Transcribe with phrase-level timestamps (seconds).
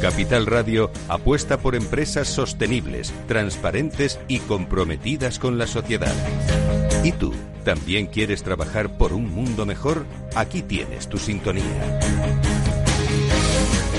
[0.00, 6.14] Capital Radio apuesta por empresas sostenibles, transparentes y comprometidas con la sociedad.
[7.02, 7.32] ¿Y tú?
[7.64, 10.04] ¿También quieres trabajar por un mundo mejor?
[10.34, 11.98] Aquí tienes tu sintonía.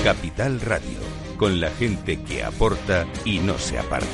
[0.04, 0.98] Capital Radio,
[1.36, 4.06] con la gente que aporta y no se aparta.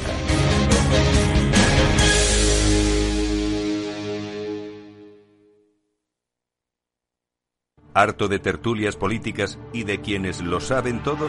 [7.93, 11.29] ¿Harto de tertulias políticas y de quienes lo saben todo?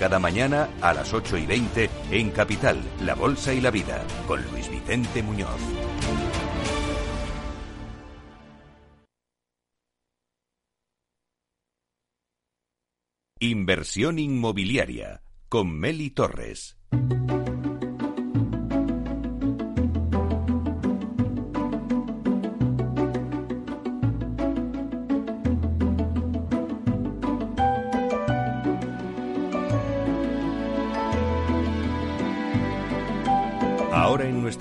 [0.00, 4.42] cada mañana a las 8 y 20 en Capital, La Bolsa y la Vida, con
[4.50, 5.60] Luis Vicente Muñoz.
[13.40, 16.78] Inversión inmobiliaria con Meli Torres.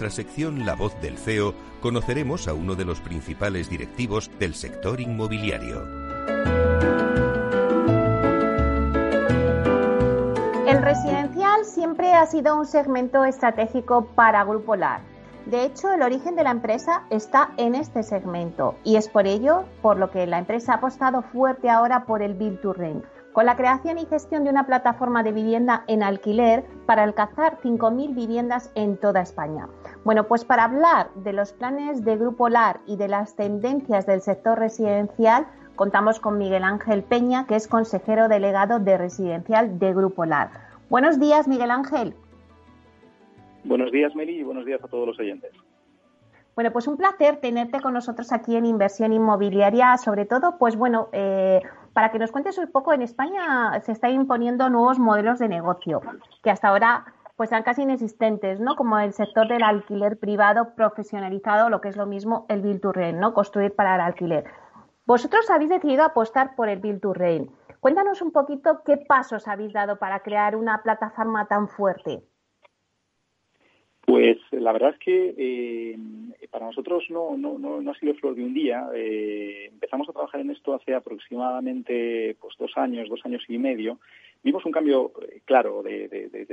[0.10, 5.00] Nuestra sección La voz del CEO conoceremos a uno de los principales directivos del sector
[5.00, 5.86] inmobiliario.
[10.82, 15.02] residencial siempre ha sido un segmento estratégico para Grupo LAR.
[15.46, 19.66] De hecho, el origen de la empresa está en este segmento y es por ello
[19.84, 23.46] por lo que la empresa ha apostado fuerte ahora por el Build to Rent, con
[23.46, 28.72] la creación y gestión de una plataforma de vivienda en alquiler para alcanzar 5.000 viviendas
[28.74, 29.68] en toda España.
[30.06, 34.22] Bueno, pues para hablar de los planes de Grupo LAR y de las tendencias del
[34.22, 35.46] sector residencial,
[35.76, 40.52] contamos con Miguel Ángel Peña, que es consejero delegado de residencial de Grupo LAR.
[40.90, 42.16] Buenos días, Miguel Ángel.
[43.66, 45.52] Buenos días, Meli, y buenos días a todos los oyentes.
[46.56, 51.08] Bueno, pues un placer tenerte con nosotros aquí en Inversión Inmobiliaria, sobre todo, pues bueno,
[51.14, 51.62] eh,
[51.94, 56.02] para que nos cuentes un poco, en España se están imponiendo nuevos modelos de negocio
[56.44, 57.06] que hasta ahora
[57.40, 58.76] pues eran casi inexistentes, ¿no?
[58.76, 62.92] Como el sector del alquiler privado profesionalizado, lo que es lo mismo el Build to
[62.92, 63.34] Rent, ¿no?
[63.34, 64.44] Construir para el alquiler.
[65.06, 67.50] Vosotros habéis decidido apostar por el Build to Rent.
[67.80, 72.20] Cuéntanos un poquito qué pasos habéis dado para crear una plataforma tan fuerte.
[74.02, 75.98] Pues la verdad es que eh,
[76.52, 78.86] para nosotros no, no, ha sido flor de un día.
[78.94, 83.98] Eh, empezamos a trabajar en esto hace aproximadamente pues, dos años, dos años y medio.
[84.42, 86.08] Vimos un cambio eh, claro de,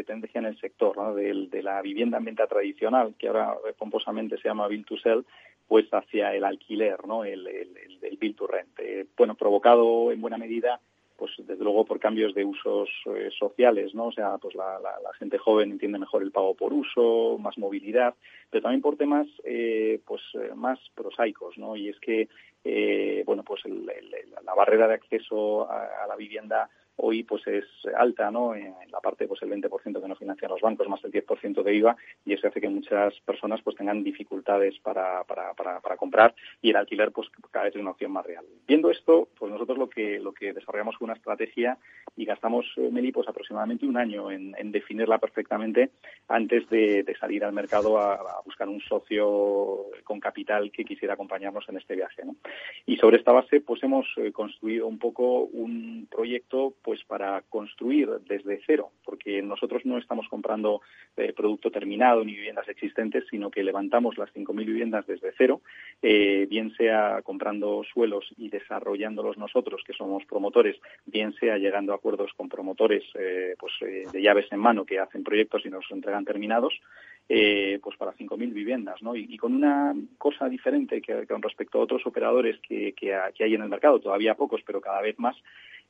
[0.06, 4.68] tendencia en el sector, de, la vivienda en venta tradicional, que ahora pomposamente se llama
[4.68, 5.24] Build to Sell,
[5.68, 7.24] pues hacia el alquiler, ¿no?
[7.24, 8.78] el, el, el Build to Rent.
[9.16, 10.80] bueno, provocado en buena medida
[11.16, 14.06] pues desde luego por cambios de usos eh, sociales, ¿no?
[14.06, 14.78] O sea, pues la,
[15.18, 18.14] gente joven entiende mejor el pago por uso, más movilidad,
[18.50, 21.74] pero también por temas eh, pues eh, más prosaicos, ¿no?
[21.76, 22.28] Y es que
[23.24, 27.64] bueno, pues la barrera de acceso a la vivienda hoy pues es
[27.96, 28.54] alta, ¿no?
[28.54, 31.74] En la parte pues el 20% que no financian los bancos más el 10% de
[31.74, 36.34] IVA y eso hace que muchas personas pues tengan dificultades para, para, para, para, comprar
[36.62, 38.44] y el alquiler pues cada vez es una opción más real.
[38.66, 41.78] Viendo esto, pues nosotros lo que lo que desarrollamos fue una estrategia
[42.16, 45.90] y gastamos eh, Meli pues aproximadamente un año en, definirla perfectamente
[46.28, 51.78] antes de, salir al mercado a, buscar un socio con capital que quisiera acompañarnos en
[51.78, 52.36] este viaje, ¿no?
[52.84, 58.08] Y sobre esta base pues hemos eh, construido un poco un proyecto pues para construir
[58.28, 60.82] desde cero, porque nosotros no estamos comprando
[61.16, 65.62] eh, producto terminado ni viviendas existentes, sino que levantamos las 5.000 viviendas desde cero,
[66.00, 71.96] eh, bien sea comprando suelos y desarrollándolos nosotros, que somos promotores, bien sea llegando a
[71.96, 73.72] acuerdos con promotores eh, pues,
[74.12, 76.80] de llaves en mano que hacen proyectos y nos entregan terminados,
[77.26, 79.16] pues para 5.000 viviendas, ¿no?
[79.16, 83.62] Y, con una cosa diferente que, con respecto a otros operadores que, que hay en
[83.62, 85.36] el mercado, todavía pocos, pero cada vez más,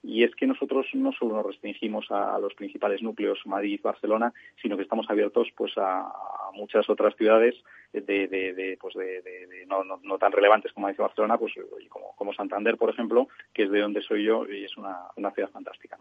[0.02, 4.76] y es que nosotros no solo nos restringimos a, los principales núcleos Madrid, Barcelona, sino
[4.76, 6.12] que estamos abiertos pues a,
[6.54, 7.54] muchas otras ciudades
[7.93, 11.52] de, pues de, no, tan relevantes como dice Barcelona, pues
[11.88, 15.31] como, como Santander, por ejemplo, que es de donde soy yo y es una, una
[15.32, 15.99] ciudad fantástica.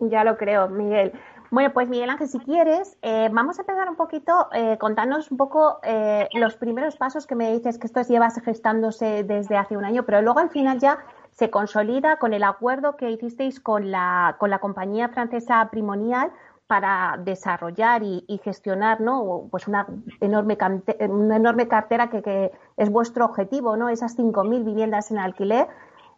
[0.00, 1.12] Ya lo creo, Miguel.
[1.50, 5.36] Bueno, pues Miguel Ángel, si quieres, eh, vamos a empezar un poquito, eh, contarnos un
[5.36, 9.84] poco eh, los primeros pasos que me dices que esto lleva gestándose desde hace un
[9.84, 10.98] año, pero luego al final ya
[11.34, 16.32] se consolida con el acuerdo que hicisteis con la, con la compañía francesa Primonial
[16.66, 19.48] para desarrollar y, gestionar ¿no?
[19.50, 19.86] pues una
[20.20, 20.56] enorme,
[21.08, 23.88] una enorme cartera que, que, es vuestro objetivo, ¿no?
[23.90, 25.68] esas 5.000 viviendas en alquiler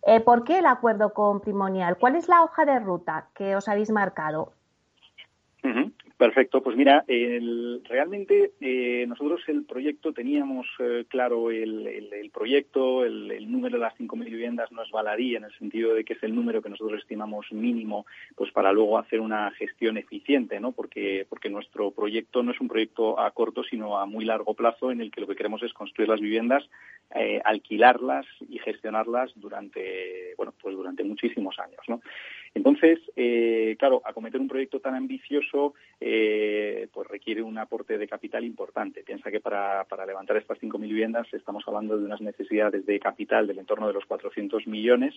[0.08, 1.98] eh, ¿Por qué el acuerdo con Primonial?
[1.98, 4.52] ¿Cuál es la hoja de ruta que os habéis marcado?
[6.16, 13.76] Perfecto, pues mira, realmente eh, nosotros el proyecto teníamos eh, claro el, proyecto, el, número
[13.76, 16.70] de las 5.000 viviendas nos valaría en el sentido de que es el número que
[16.70, 20.72] nosotros estimamos mínimo pues para luego hacer una gestión eficiente, ¿no?
[20.72, 24.90] Porque, porque nuestro proyecto no es un proyecto a corto sino a muy largo plazo
[24.90, 26.64] en el que lo que queremos es construir las viviendas,
[27.14, 32.00] eh, alquilarlas y gestionarlas durante, bueno, pues durante muchísimos años, ¿no?
[32.56, 38.44] Entonces, eh, claro, acometer un proyecto tan ambicioso eh, pues requiere un aporte de capital
[38.44, 39.02] importante.
[39.02, 43.46] Piensa que para, para levantar estas 5.000 viviendas estamos hablando de unas necesidades de capital
[43.46, 45.14] del entorno de los 400 millones,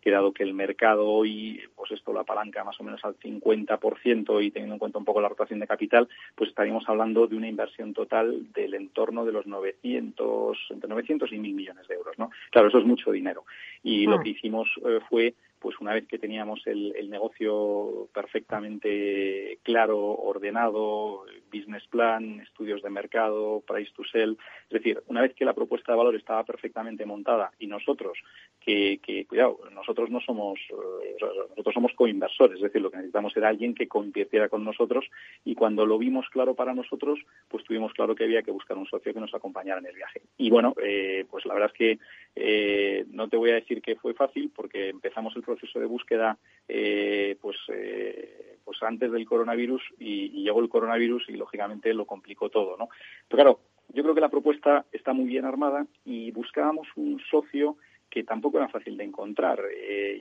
[0.00, 4.44] que dado que el mercado hoy, pues esto lo apalanca más o menos al 50%
[4.44, 7.48] y teniendo en cuenta un poco la rotación de capital, pues estaríamos hablando de una
[7.48, 12.30] inversión total del entorno de los 900, entre 900 y 1.000 millones de euros, ¿no?
[12.50, 13.44] Claro, eso es mucho dinero.
[13.84, 14.22] Y lo ah.
[14.24, 21.86] que hicimos eh, fue pues una vez que teníamos el, negocio perfectamente claro, ordenado, business
[21.88, 25.98] plan, estudios de mercado, price to sell, es decir, una vez que la propuesta de
[25.98, 28.18] valor estaba perfectamente montada y nosotros,
[28.60, 31.16] que, cuidado, nosotros no somos, eh,
[31.50, 35.04] nosotros somos coinversores, es decir, lo que necesitamos era alguien que coinvirtiera con nosotros
[35.44, 37.18] y cuando lo vimos claro para nosotros,
[37.48, 40.22] pues tuvimos claro que había que buscar un socio que nos acompañara en el viaje.
[40.38, 41.98] Y bueno, eh, pues la verdad es que
[42.36, 46.38] eh, no te voy a decir que fue fácil porque empezamos el proceso de búsqueda
[46.68, 52.48] eh, pues, eh, pues antes del coronavirus y, llegó el coronavirus y lógicamente lo complicó
[52.48, 52.88] todo, ¿no?
[53.28, 57.76] Pero claro, yo creo que la propuesta está muy bien armada y buscábamos un socio
[58.08, 59.60] que tampoco era fácil de encontrar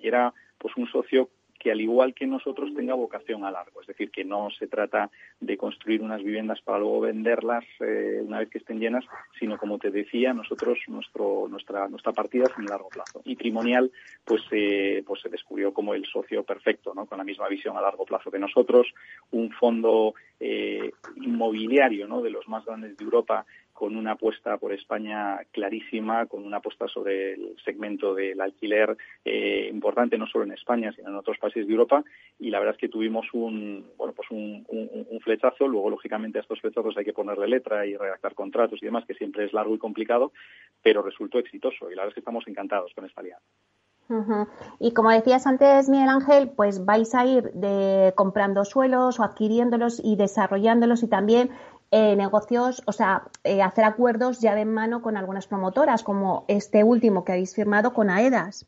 [0.01, 1.29] y era pues un socio
[1.59, 5.11] que al igual que nosotros tenga vocación a largo, es decir, que no se trata
[5.39, 9.05] de construir unas viviendas para luego venderlas eh, una vez que estén llenas,
[9.37, 13.21] sino como te decía, nosotros nuestro nuestra nuestra partida es en largo plazo.
[13.25, 13.91] Y Trimonial
[14.23, 17.05] pues eh, pues se descubrió como el socio perfecto, ¿no?
[17.05, 18.87] Con la misma visión a largo plazo que nosotros,
[19.31, 22.21] un fondo eh, inmobiliario, ¿no?
[22.21, 23.45] De los más grandes de Europa
[23.79, 29.69] con una apuesta por España clarísima, con una apuesta sobre el segmento del alquiler eh,
[29.71, 32.03] importante no solo en España, sino en otros países de Europa.
[32.39, 34.65] Y la verdad es que tuvimos un, bueno, pues un,
[35.23, 35.65] flechazo.
[35.65, 39.13] Luego, lógicamente, a estos flechazos hay que ponerle letra y redactar contratos y demás, que
[39.13, 40.33] siempre es largo y complicado,
[40.83, 41.89] pero resultó exitoso.
[41.89, 43.47] Y la verdad es que estamos encantados con esta alianza.
[44.79, 50.01] Y como decías antes, Miguel Ángel, pues vais a ir de comprando suelos o adquiriéndolos
[50.03, 51.51] y desarrollándolos y también
[51.91, 56.83] eh, negocios, o sea, eh, hacer acuerdos llave en mano con algunas promotoras, como este
[56.83, 58.67] último que habéis firmado con AEDAS.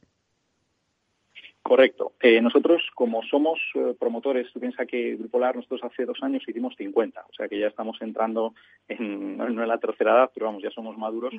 [1.63, 2.13] Correcto.
[2.19, 6.43] Eh, nosotros, como somos eh, promotores, tú piensas que Grupo LAR nosotros hace dos años
[6.47, 8.55] hicimos 50, o sea que ya estamos entrando
[8.87, 11.35] en, no, en la tercera edad, pero vamos, ya somos maduros,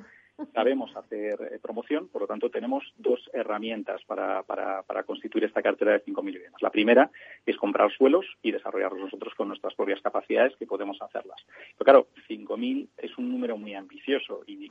[0.55, 5.61] sabemos hacer eh, promoción, por lo tanto tenemos dos herramientas para, para, para constituir esta
[5.61, 6.63] cartera de 5.000 viviendas.
[6.63, 7.11] La primera
[7.45, 11.41] es comprar suelos y desarrollarlos nosotros con nuestras propias capacidades, que podemos hacerlas.
[11.77, 14.71] Pero claro, 5.000 es un número muy ambicioso y,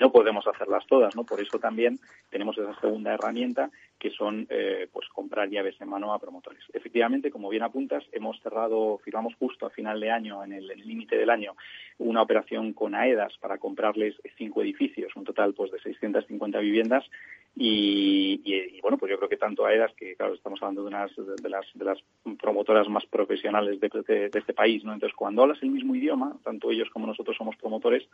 [0.00, 1.24] no podemos hacerlas todas, ¿no?
[1.24, 1.98] Por eso también
[2.30, 6.62] tenemos esa segunda herramienta, que son eh, pues comprar llaves en mano a promotores.
[6.72, 11.16] Efectivamente, como bien apuntas, hemos cerrado, firmamos justo a final de año, en el límite
[11.16, 11.54] del año,
[11.98, 17.04] una operación con AEDAS para comprarles cinco edificios, un total pues de 650 viviendas
[17.54, 21.48] y, bueno, pues yo creo que tanto AEDAS, que claro, estamos hablando de unas de
[21.50, 21.98] las, de las
[22.40, 24.92] promotoras más profesionales de, este país, ¿no?
[24.92, 28.08] Entonces, cuando hablas el mismo idioma, tanto ellos como nosotros somos promotores,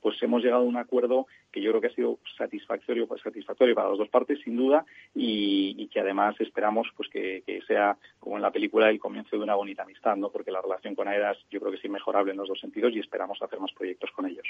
[0.00, 3.74] pues hemos llegado a un acuerdo que yo creo que ha sido satisfactorio, pues, satisfactorio
[3.74, 4.84] para las dos partes, sin duda,
[5.14, 9.54] y, que además esperamos pues que, sea, como en la película, el comienzo de una
[9.54, 10.30] bonita amistad, ¿no?
[10.30, 13.00] Porque la relación con AEDAS yo creo que es inmejorable en los dos sentidos y
[13.00, 14.46] esperamos hacer más proyectos con ellos.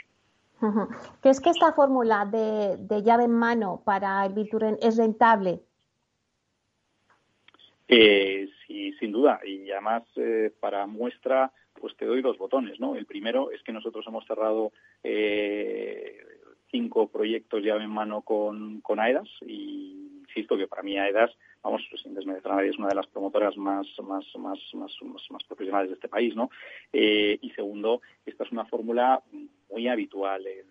[1.21, 5.61] ¿Crees que esta fórmula de, llave en mano para el Virturen es rentable?
[7.88, 9.40] Eh, sí, sin duda.
[9.45, 12.95] Y además, eh, para muestra, pues te doy dos botones, ¿no?
[12.95, 16.16] El primero es que nosotros hemos cerrado eh,
[16.73, 21.31] cinco proyectos llave en mano con, con AEDAS y insisto que para mí AEDAS
[21.62, 24.91] vamos, sin desmerecer a nadie, es una de las promotoras más, más, más, más,
[25.31, 26.50] más, profesionales de este país, ¿no?
[26.93, 29.23] y segundo, esta es una fórmula
[29.71, 30.67] muy habitual en,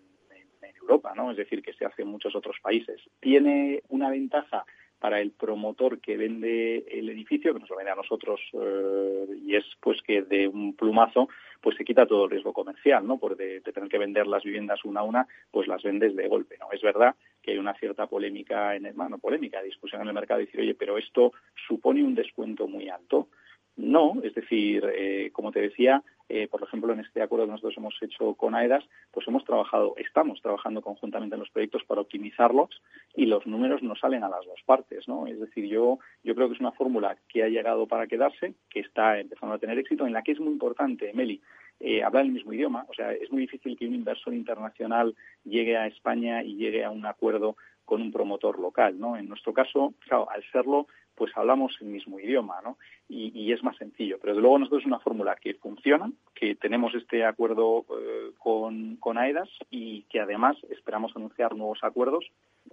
[0.80, 1.30] Europa, ¿no?
[1.30, 3.00] Es decir, que se hace en muchos otros países.
[3.20, 4.66] Tiene una ventaja
[5.02, 9.56] para el promotor que vende el edificio, que nos lo vende a nosotros, eh, y
[9.56, 11.28] es pues que de un plumazo
[11.60, 13.18] pues se quita todo el riesgo comercial, ¿no?
[13.18, 16.56] Por de, tener que vender las viviendas una a una, pues las vendes de golpe,
[16.56, 16.68] ¿no?
[16.70, 20.38] Es verdad que hay una cierta polémica en el, bueno, polémica, discusión en el mercado,
[20.38, 21.32] decir, oye, pero esto
[21.66, 23.26] supone un descuento muy alto.
[23.74, 26.00] No, es decir, eh, como te decía,
[26.34, 29.94] eh, por ejemplo, en este acuerdo que nosotros hemos hecho con AEDAS, pues hemos trabajado,
[29.98, 32.70] estamos trabajando conjuntamente en los proyectos para optimizarlos
[33.14, 35.26] y los números no salen a las dos partes, ¿no?
[35.26, 38.80] Es decir, yo, yo creo que es una fórmula que ha llegado para quedarse, que
[38.80, 41.42] está empezando a tener éxito, en la que es muy importante, Meli,
[41.80, 42.86] eh, hablar el mismo idioma.
[42.88, 46.90] O sea, es muy difícil que un inversor internacional llegue a España y llegue a
[46.90, 47.56] un acuerdo
[47.92, 49.18] con un promotor local, ¿no?
[49.18, 52.78] En nuestro caso, claro, al serlo, pues hablamos el mismo idioma, ¿no?
[53.06, 54.16] Y, es más sencillo.
[54.18, 58.96] Pero desde luego nosotros es una fórmula que funciona, que tenemos este acuerdo eh, con,
[58.96, 62.24] con AEDAS y que además esperamos anunciar nuevos acuerdos,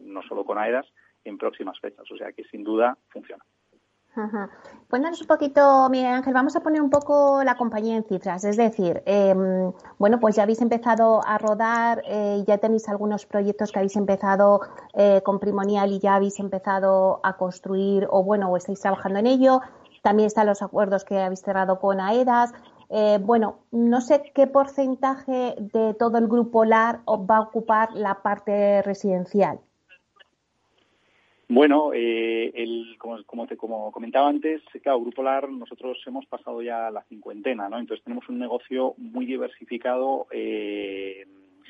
[0.02, 0.86] no solo con AEDAS,
[1.26, 2.10] en próximas fechas.
[2.10, 3.44] O sea que sin duda funciona.
[4.90, 8.44] Cuéntanos un poquito, Miguel Ángel, vamos a poner un poco la compañía en cifras.
[8.44, 13.72] Es decir, em, bueno, pues ya habéis empezado a rodar, eh, ya tenéis algunos proyectos
[13.72, 14.62] que habéis empezado
[14.94, 19.28] eh, con Primonial y ya habéis empezado a construir, o bueno, o estáis trabajando en
[19.28, 19.62] ello.
[20.02, 22.52] También están los acuerdos que habéis cerrado con AEDAS.
[22.90, 28.24] Eh, bueno, no sé qué porcentaje de todo el grupo LAR va a ocupar la
[28.24, 29.60] parte residencial.
[31.52, 36.62] Bueno, eh, el, como, como, te, como comentaba antes, claro, Grupo LAR, nosotros hemos pasado
[36.62, 37.80] ya la cincuentena, ¿no?
[37.80, 41.26] Entonces tenemos un negocio muy diversificado eh,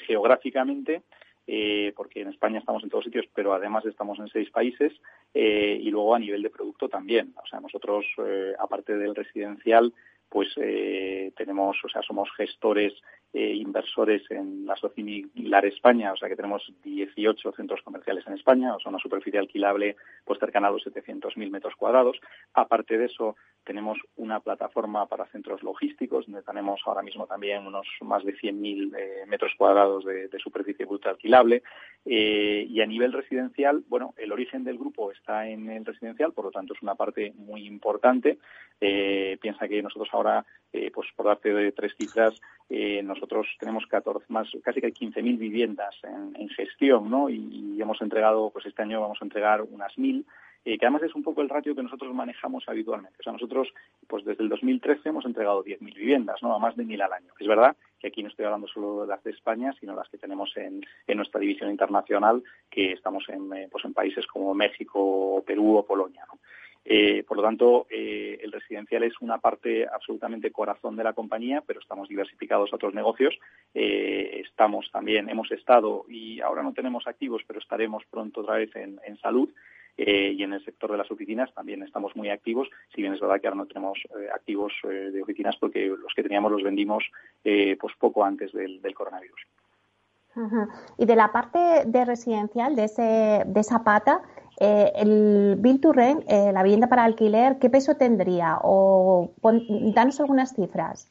[0.05, 1.03] geográficamente,
[1.47, 4.91] eh, porque en España estamos en todos sitios, pero además estamos en seis países,
[5.33, 7.33] eh, y luego a nivel de producto también.
[7.41, 9.93] O sea, nosotros, eh, aparte del residencial,
[10.27, 12.93] pues eh, tenemos, o sea, somos gestores
[13.31, 18.75] eh, inversores en la Socimilar España, o sea que tenemos 18 centros comerciales en España,
[18.75, 22.19] o sea, una superficie alquilable pues cercana a los 700.000 metros cuadrados.
[22.55, 27.85] Aparte de eso, tenemos una plataforma para centros logísticos, donde tenemos ahora mismo también unos
[28.01, 31.61] más de 100.000 eh, metros cuadrados de, superficie bruta alquilable.
[32.05, 36.45] Eh, y a nivel residencial, bueno, el origen del grupo está en el residencial, por
[36.45, 38.39] lo tanto es una parte muy importante.
[38.79, 44.47] piensa que nosotros ahora, pues por darte de tres cifras, nos nosotros tenemos 14, más,
[44.63, 47.29] casi que 15.000 viviendas en, gestión, ¿no?
[47.29, 50.23] Y, hemos entregado, pues este año vamos a entregar unas 1.000,
[50.65, 53.17] eh, que además es un poco el ratio que nosotros manejamos habitualmente.
[53.19, 53.69] O sea, nosotros,
[54.07, 56.53] pues desde el 2013 hemos entregado 10.000 viviendas, ¿no?
[56.53, 57.33] A más de 1.000 al año.
[57.39, 60.17] Es verdad que aquí no estoy hablando solo de las de España, sino las que
[60.17, 60.85] tenemos en,
[61.15, 66.23] nuestra división internacional, que estamos en, eh, pues en países como México, Perú o Polonia,
[66.31, 66.39] ¿no?
[66.85, 71.63] Eh, por lo tanto, eh, el residencial es una parte absolutamente corazón de la compañía,
[71.65, 73.37] pero estamos diversificados a otros negocios.
[73.73, 78.75] Eh, estamos también, hemos estado y ahora no tenemos activos, pero estaremos pronto otra vez
[78.75, 79.49] en, salud.
[79.97, 83.41] y en el sector de las oficinas también estamos muy activos, si bien es verdad
[83.41, 83.99] que ahora no tenemos
[84.33, 87.03] activos de oficinas porque los que teníamos los vendimos
[87.43, 89.41] pues poco antes del, coronavirus.
[90.97, 94.21] Y de la parte de residencial, de, ese, de esa pata,
[94.59, 98.57] eh, el Bill to eh, la vivienda para alquiler, ¿qué peso tendría?
[98.61, 99.31] O
[99.95, 101.09] danos algunas cifras.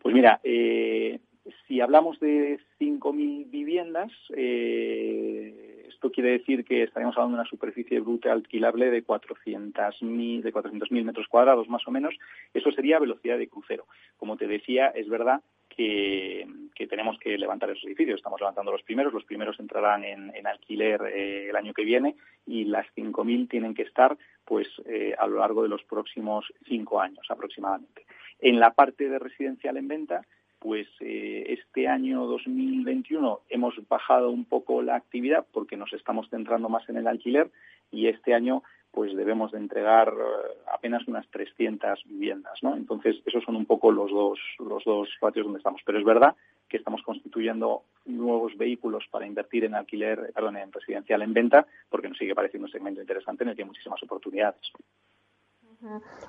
[0.00, 1.20] Pues mira, eh,
[1.68, 8.32] si hablamos de 5.000 viviendas, esto quiere decir que estaríamos hablando de una superficie bruta
[8.32, 12.14] alquilable de 400.000 de 400.000 metros cuadrados más o menos.
[12.54, 13.86] Eso sería velocidad de crucero.
[14.16, 16.46] Como te decía, es verdad que,
[16.86, 18.16] tenemos que levantar esos edificios.
[18.16, 22.64] Estamos levantando los primeros, los primeros entrarán en, alquiler eh, el año que viene y
[22.64, 27.24] las 5.000 tienen que estar pues eh, a lo largo de los próximos cinco años
[27.30, 28.04] aproximadamente.
[28.40, 30.26] En la parte de residencial en venta,
[30.58, 36.68] pues eh, este año 2021 hemos bajado un poco la actividad porque nos estamos centrando
[36.68, 37.50] más en el alquiler
[37.90, 38.62] y este año
[38.92, 42.76] pues debemos de entregar eh, apenas unas 300 viviendas, ¿no?
[42.76, 45.80] Entonces, esos son un poco los dos, los dos patios donde estamos.
[45.84, 46.36] Pero es verdad
[46.68, 52.08] que estamos constituyendo nuevos vehículos para invertir en alquiler, perdón, en residencial en venta, porque
[52.08, 54.72] nos sigue pareciendo un segmento interesante en el que hay muchísimas oportunidades.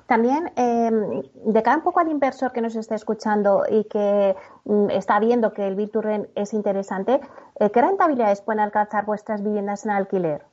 [0.06, 4.90] También, em, de cara un poco al inversor que nos está escuchando y que mm,
[4.90, 7.20] está viendo que el Virturen es interesante,
[7.60, 10.44] eh, ¿qué rentabilidades pueden alcanzar vuestras viviendas en alquiler?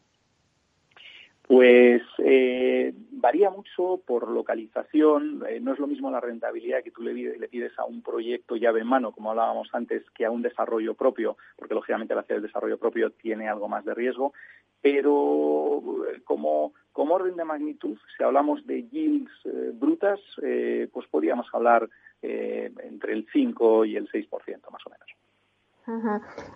[1.52, 5.44] Pues eh, varía mucho por localización.
[5.50, 7.14] Eh, no es lo mismo la rentabilidad que tú le,
[7.50, 11.36] pides a un proyecto llave en mano, como hablábamos antes, que a un desarrollo propio,
[11.58, 14.32] porque lógicamente hacer el desarrollo propio tiene algo más de riesgo.
[14.82, 19.34] Pero eh, como, como orden de magnitud, si hablamos de yields
[19.74, 20.22] brutas,
[20.94, 21.90] pues podríamos hablar
[22.22, 25.21] entre el 5 y el 6% más o menos.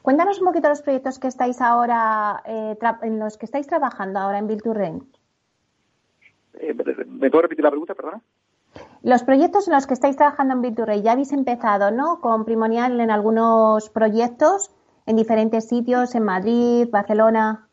[0.01, 4.38] Cuéntanos un poquito los proyectos que estáis ahora, eh, en los que estáis trabajando ahora
[4.38, 5.03] en Build to Rent.
[6.53, 6.74] Eh,
[7.08, 8.22] ¿Me puedo repetir la pregunta, perdona?
[9.01, 12.22] Los proyectos en los que estáis trabajando en Build to Rent, ya habéis empezado, ¿no?
[12.22, 14.72] Con Primonial en algunos proyectos
[15.05, 17.64] en diferentes sitios, en Madrid, Barcelona.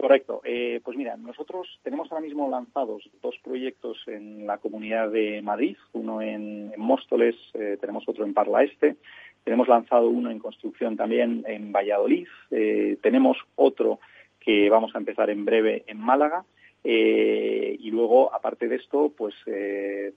[0.00, 0.40] Correcto.
[0.44, 5.76] Eh, pues mira, nosotros tenemos ahora mismo lanzados dos proyectos en la Comunidad de Madrid,
[5.92, 8.96] uno en, Móstoles, eh, tenemos otro en Parla Este,
[9.44, 14.00] tenemos lanzado uno en construcción también en Valladolid, eh, tenemos otro
[14.40, 16.44] que vamos a empezar en breve en Málaga.
[16.82, 19.34] y luego, aparte de esto, pues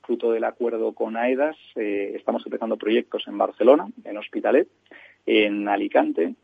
[0.05, 4.69] fruto del acuerdo con AEDAS, estamos empezando proyectos en Barcelona, en Hospitalet,
[5.25, 6.35] en Alicante,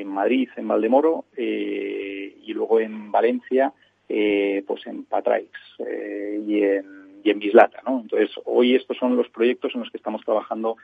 [0.00, 3.72] en Madrid, en Valdemoro, eh, y luego en Valencia,
[4.08, 8.00] eh, pues en Patraix eh, y en y en Bislata, ¿no?
[8.00, 10.76] Entonces, hoy estos son los proyectos en los que estamos trabajando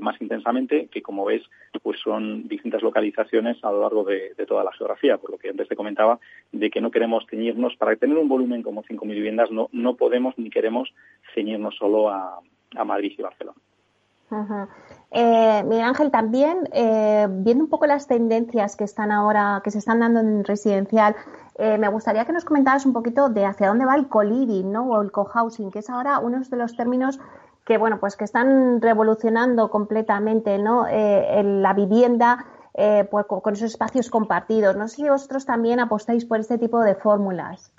[0.00, 1.42] más intensamente, que como ves,
[1.82, 5.66] pues son distintas localizaciones a lo largo de, toda la geografía, por lo que antes
[5.66, 6.20] te comentaba,
[6.52, 10.38] de que no queremos ceñirnos, para tener un volumen como 5.000 viviendas, no, no podemos
[10.38, 10.94] ni queremos
[11.34, 12.40] ceñirnos solo a
[12.84, 13.58] Madrid y Barcelona.
[15.10, 19.78] Eh, Miguel Ángel, también eh, viendo un poco las tendencias que están ahora, que se
[19.78, 21.16] están dando en residencial,
[21.56, 24.86] eh, me gustaría que nos comentaras un poquito de hacia dónde va el co-living, ¿no?
[24.90, 27.18] O el co-housing, que es ahora uno de los términos
[27.64, 30.86] que, bueno, pues que están revolucionando completamente, ¿no?
[30.86, 34.74] la vivienda pues, con esos espacios compartidos.
[34.74, 37.70] No sé si vosotros también apostáis por este tipo de fórmulas.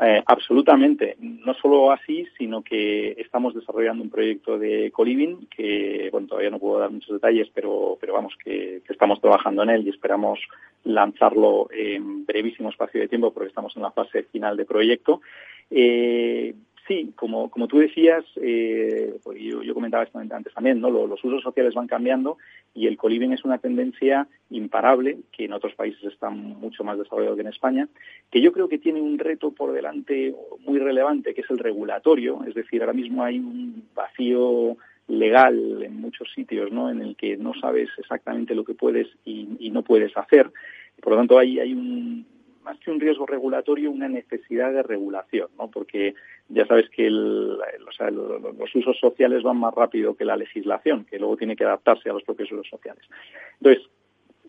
[0.00, 1.16] Eh, absolutamente.
[1.20, 6.60] No solo así, sino que estamos desarrollando un proyecto de coliving que, bueno, todavía no
[6.60, 10.38] puedo dar muchos detalles, pero, pero vamos, que, estamos trabajando en él y esperamos
[10.84, 15.20] lanzarlo en brevísimo espacio de tiempo porque estamos en la fase final de proyecto.
[15.70, 16.54] Eh,
[16.88, 20.88] Sí, como, como tú decías, eh, pues yo, comentaba esto antes también, ¿no?
[20.88, 22.38] Los, usos sociales van cambiando
[22.74, 27.36] y el coliving es una tendencia imparable, que en otros países está mucho más desarrollado
[27.36, 27.88] que en España,
[28.30, 32.42] que yo creo que tiene un reto por delante muy relevante, que es el regulatorio,
[32.48, 36.90] es decir, ahora mismo hay un vacío legal en muchos sitios, ¿no?
[36.90, 40.50] En el que no sabes exactamente lo que puedes y, y no puedes hacer.
[41.02, 42.24] Por lo tanto, ahí hay un,
[42.62, 45.70] más que un riesgo regulatorio, una necesidad de regulación, ¿no?
[45.70, 46.14] Porque
[46.48, 51.56] ya sabes que los usos sociales van más rápido que la legislación, que luego tiene
[51.56, 53.04] que adaptarse a los propios usos sociales.
[53.60, 53.88] Entonces,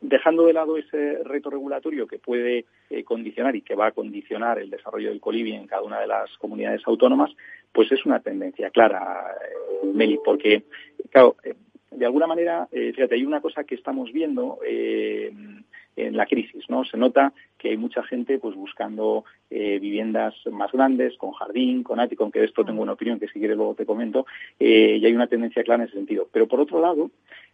[0.02, 4.60] dejando de lado ese reto regulatorio que puede eh, condicionar y que va a condicionar
[4.60, 7.32] el desarrollo del colibi en cada una de las comunidades autónomas,
[7.72, 10.64] pues es una tendencia clara, eh, Meli, porque,
[11.10, 11.54] claro, eh,
[11.92, 14.60] de alguna manera, fíjate, hay una cosa que estamos viendo
[16.08, 16.84] en la crisis, ¿no?
[16.86, 22.00] Se nota que hay mucha gente pues buscando eh, viviendas más grandes, con jardín, con
[22.00, 24.26] ático, aunque de esto tengo una opinión que si quieres luego te comento,
[24.60, 26.28] eh, y hay una tendencia clara en ese sentido.
[26.32, 27.12] Pero por otro lado,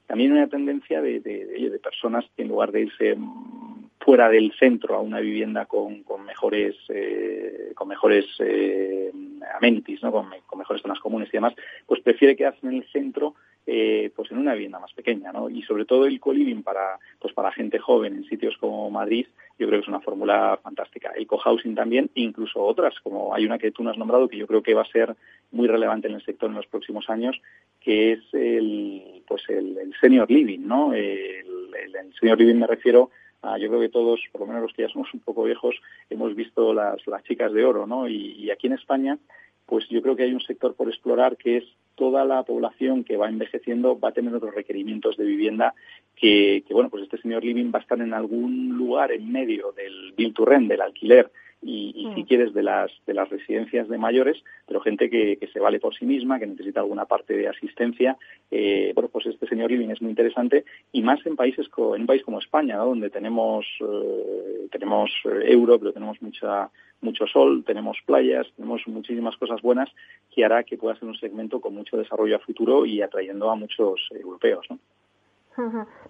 [0.08, 4.54] también hay una tendencia de, de, personas que en lugar de irse mm, fuera del
[4.60, 9.12] centro a una vivienda con, con mejores eh, con mejores eh,
[9.58, 10.12] amenities, ¿no?
[10.12, 11.54] Con, con, mejores zonas comunes y demás,
[11.86, 13.36] pues prefiere quedarse en el centro
[13.68, 15.50] eh, pues en una vivienda más pequeña, ¿no?
[15.50, 19.26] Y sobre todo el co-living para, pues para gente joven en sitios como Madrid,
[19.58, 21.12] yo creo que es una fórmula fantástica.
[21.16, 24.46] El co-housing también, incluso otras, como hay una que tú no has nombrado, que yo
[24.46, 25.16] creo que va a ser
[25.52, 27.42] muy relevante en el sector en los próximos años,
[27.82, 30.94] que es el, pues el, senior living, ¿no?
[30.94, 33.10] El, el, senior living me refiero
[33.42, 35.76] a, yo creo que todos, por lo menos los que ya somos un poco viejos,
[36.10, 38.08] hemos visto las, las chicas de oro, ¿no?
[38.08, 39.18] y aquí en España,
[39.66, 41.64] pues yo creo que hay un sector por explorar que es
[41.96, 45.74] toda la población que va envejeciendo va a tener otros requerimientos de vivienda
[46.16, 50.14] que, bueno, pues este señor living va a estar en algún lugar en medio del
[50.16, 52.26] build to rent, del alquiler y, si mm.
[52.26, 56.06] quieres de las de las residencias de mayores, pero gente que, se vale por sí
[56.06, 58.18] misma, que necesita alguna parte de asistencia.
[58.52, 62.06] Eh, bueno, pues este señor living es muy interesante y más en países en un
[62.06, 66.70] país como España, donde tenemos eh, tenemos eh, euro, pero tenemos mucha
[67.06, 69.90] mucho sol, tenemos playas, tenemos muchísimas cosas buenas
[70.34, 73.56] que hará que pueda ser un segmento con mucho desarrollo a futuro y atrayendo a
[73.56, 74.66] muchos europeos.
[74.70, 74.80] ¿no?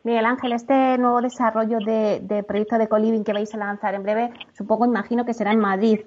[0.04, 4.32] Miguel Ángel, este nuevo desarrollo de, proyecto de Coliving que vais a lanzar en breve,
[4.54, 6.00] supongo, imagino que será en Madrid.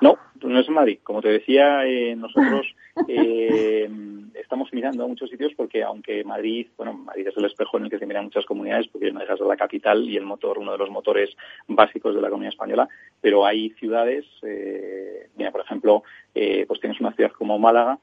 [0.00, 0.98] No, no es en Madrid.
[1.02, 2.66] Como te decía, eh, nosotros
[3.08, 3.88] eh,
[4.40, 7.90] estamos mirando a muchos sitios porque aunque Madrid, bueno, Madrid es el espejo en el
[7.90, 10.72] que se miran muchas comunidades porque no dejas de la capital y el motor, uno
[10.72, 12.88] de los motores básicos de la economía española,
[13.20, 17.98] pero hay ciudades, eh, mira, por ejemplo, pues tienes una ciudad como Málaga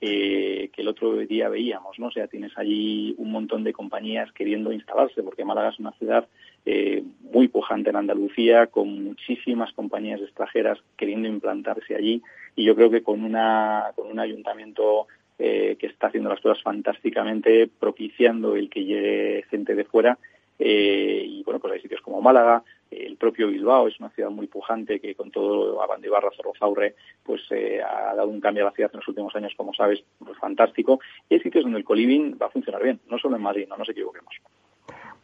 [0.00, 2.06] que, el otro día veíamos, ¿no?
[2.06, 6.28] O sea, tienes allí un montón de compañías queriendo instalarse, porque Málaga es una ciudad
[6.64, 12.22] eh, muy pujante en Andalucía, con muchísimas compañías extranjeras queriendo implantarse allí,
[12.54, 15.06] y yo creo que con una con un ayuntamiento
[15.38, 20.18] que está haciendo las cosas fantásticamente, propiciando el que llegue gente de fuera.
[20.58, 25.00] y bueno, pues hay sitios como Málaga, el propio Bilbao es una ciudad muy pujante
[25.00, 29.00] que con todo Abandibarra, Zorrozaurre, pues eh, ha dado un cambio a la ciudad en
[29.00, 31.00] los últimos años, como sabes, pues fantástico.
[31.28, 33.76] Y hay sitios donde el coliving va a funcionar bien, no solo en Madrid, no
[33.76, 34.34] nos equivoquemos.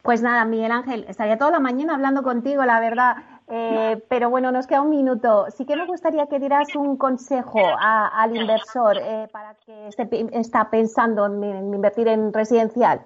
[0.05, 3.15] Pues nada, Miguel Ángel, estaría toda la mañana hablando contigo, la verdad.
[3.47, 5.47] Eh, pero bueno, nos queda un minuto.
[5.49, 10.69] Sí que me gustaría que dieras un consejo al inversor eh, para que esté, está
[10.69, 13.01] pensando en invertir en residencial.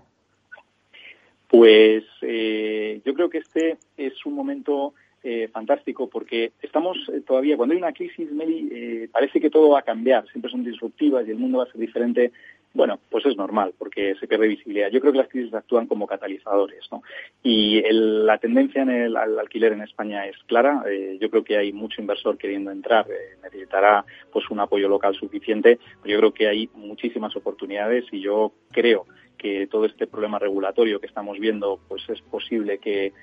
[1.50, 7.58] Pues eh, yo creo que este es un momento eh, fantástico porque estamos eh, todavía,
[7.58, 11.32] cuando hay una crisis, Meli, parece que todo va a cambiar, siempre son disruptivas y
[11.32, 12.32] el mundo va a ser diferente.
[12.74, 14.90] Bueno, pues es normal porque se pierde visibilidad.
[14.92, 17.02] Yo creo que las crisis actúan como catalizadores, ¿no?
[17.42, 20.84] Y la tendencia en el alquiler en España es clara.
[21.20, 23.08] yo creo que hay mucho inversor queriendo entrar.
[23.42, 25.80] necesitará pues un apoyo local suficiente.
[26.02, 29.06] Pero yo creo que hay muchísimas oportunidades y yo creo
[29.40, 33.14] que todo este problema regulatorio que estamos viendo, pues es posible que,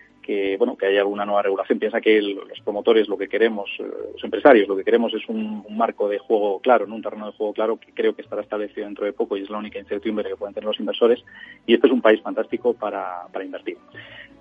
[0.59, 1.79] bueno que haya alguna nueva regulación.
[1.79, 5.65] Piensa que los promotores lo que queremos, eh, los empresarios lo que queremos es un,
[5.71, 6.97] marco de juego claro, ¿no?
[6.97, 9.51] un terreno de juego claro que creo que estará establecido dentro de poco y es
[9.51, 11.23] la única incertidumbre que pueden tener los inversores.
[11.67, 13.77] Y este es un país fantástico para, invertir.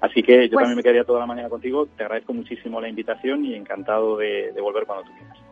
[0.02, 1.88] Así que yo pues también me quedaría toda la mañana contigo.
[1.98, 5.45] Te agradezco muchísimo la invitación y encantado de, de volver cuando tú quieras.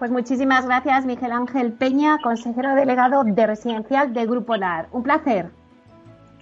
[0.00, 4.88] Pues muchísimas gracias, Miguel Ángel Peña, consejero delegado de Residencial de Grupo NAR.
[4.92, 5.50] Un placer.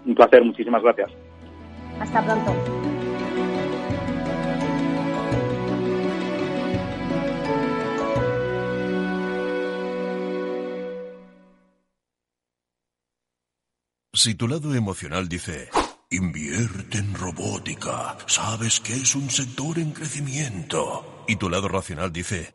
[0.07, 1.11] Un placer, muchísimas gracias.
[1.99, 2.53] Hasta pronto.
[14.14, 15.68] Si tu lado emocional dice,
[16.11, 22.55] invierte en robótica, sabes que es un sector en crecimiento, y tu lado racional dice,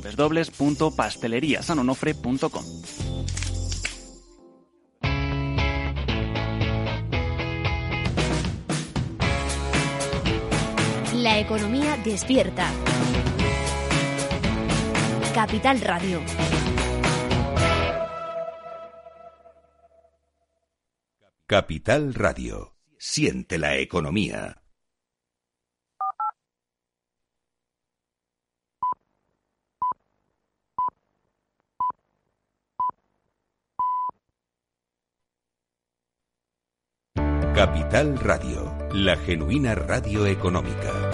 [0.00, 2.64] www.pasteleriasanonofre.com.
[11.14, 12.68] La economía despierta.
[15.34, 16.20] Capital Radio.
[21.46, 22.76] Capital Radio.
[22.98, 24.61] Siente la economía.
[37.54, 41.10] Capital Radio, la genuina radio económica.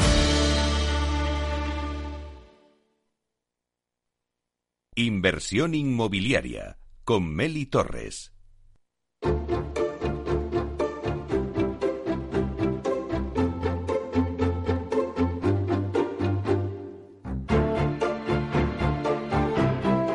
[4.95, 8.33] Inversión inmobiliaria con Meli Torres.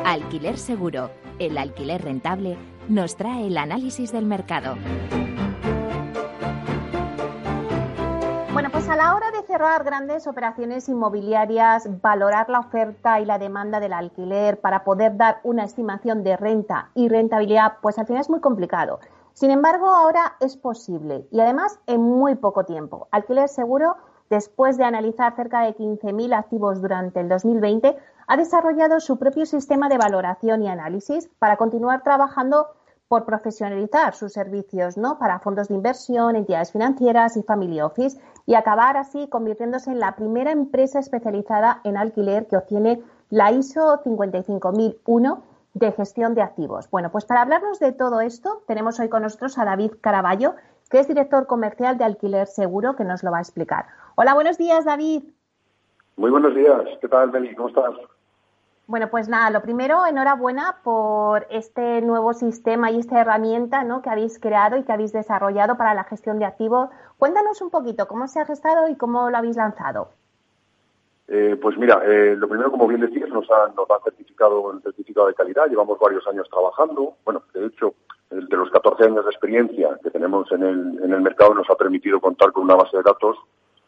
[0.06, 2.56] Alquiler Seguro, el alquiler rentable,
[2.88, 4.78] nos trae el análisis del mercado.
[8.86, 13.80] Pues a la hora de cerrar grandes operaciones inmobiliarias, valorar la oferta y la demanda
[13.80, 18.28] del alquiler para poder dar una estimación de renta y rentabilidad, pues al final es
[18.28, 19.00] muy complicado.
[19.32, 23.08] Sin embargo, ahora es posible y además en muy poco tiempo.
[23.10, 23.96] Alquiler Seguro,
[24.28, 29.88] después de analizar cerca de 15.000 activos durante el 2020, ha desarrollado su propio sistema
[29.88, 32.66] de valoración y análisis para continuar trabajando
[33.08, 38.96] por profesionalizar sus servicios para fondos de inversión, entidades financieras y family office y acabar
[38.96, 45.42] así convirtiéndose en la primera empresa especializada en alquiler que obtiene la ISO 55001
[45.74, 46.88] de gestión de activos.
[46.90, 50.54] Bueno, pues para hablarnos de todo esto tenemos hoy con nosotros a David Caraballo,
[50.88, 53.86] que es director comercial de Alquiler Seguro, que nos lo va a explicar.
[54.14, 55.24] Hola, buenos días, David.
[56.16, 56.82] Muy buenos días.
[57.00, 57.54] ¿Qué tal, Meli?
[57.56, 57.94] ¿Cómo estás?
[58.86, 64.02] Bueno, pues nada, lo primero, enhorabuena por este nuevo sistema y esta herramienta ¿no?
[64.02, 66.90] que habéis creado y que habéis desarrollado para la gestión de activos.
[67.16, 70.10] Cuéntanos un poquito cómo se ha gestado y cómo lo habéis lanzado.
[71.28, 75.28] Eh, pues mira, eh, lo primero, como bien decías, nos han, nos certificado el certificado
[75.28, 75.66] de calidad.
[75.70, 77.14] Llevamos varios años trabajando.
[77.24, 77.94] Bueno, de hecho,
[78.28, 81.76] de los 14 años de experiencia que tenemos en el, en el mercado nos ha
[81.76, 83.38] permitido contar con una base de datos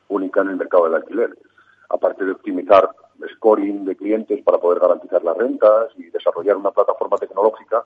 [0.08, 1.36] única en el mercado del alquiler.
[1.90, 2.88] Aparte de optimizar
[3.34, 7.84] scoring de clientes para poder garantizar las rentas y desarrollar una plataforma tecnológica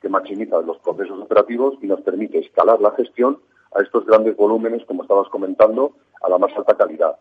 [0.00, 3.38] que maximiza los procesos operativos y nos permite escalar la gestión
[3.74, 7.16] a estos grandes volúmenes, como estabas comentando, a la más alta calidad.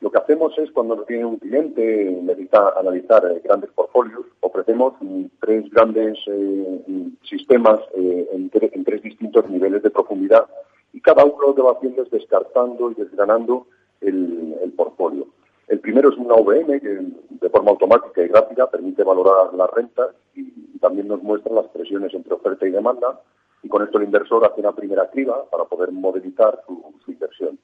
[0.00, 5.24] Lo que hacemos es, cuando tiene un cliente, necesita analizar eh, grandes portfolios, ofrecemos mm,
[5.40, 6.80] tres grandes eh,
[7.22, 10.46] sistemas eh, en, tres distintos niveles de profundidad
[10.92, 13.66] y cada uno lo que va haciendo es descartando y desgranando
[14.02, 15.26] el portfolio.
[15.68, 17.00] El primero es una VM que
[17.30, 22.12] de forma automática y gráfica permite valorar las rentas y, también nos muestra las presiones
[22.12, 23.18] entre oferta y demanda
[23.62, 27.58] y con esto el inversor hace una primera criba para poder modelizar su, inversión.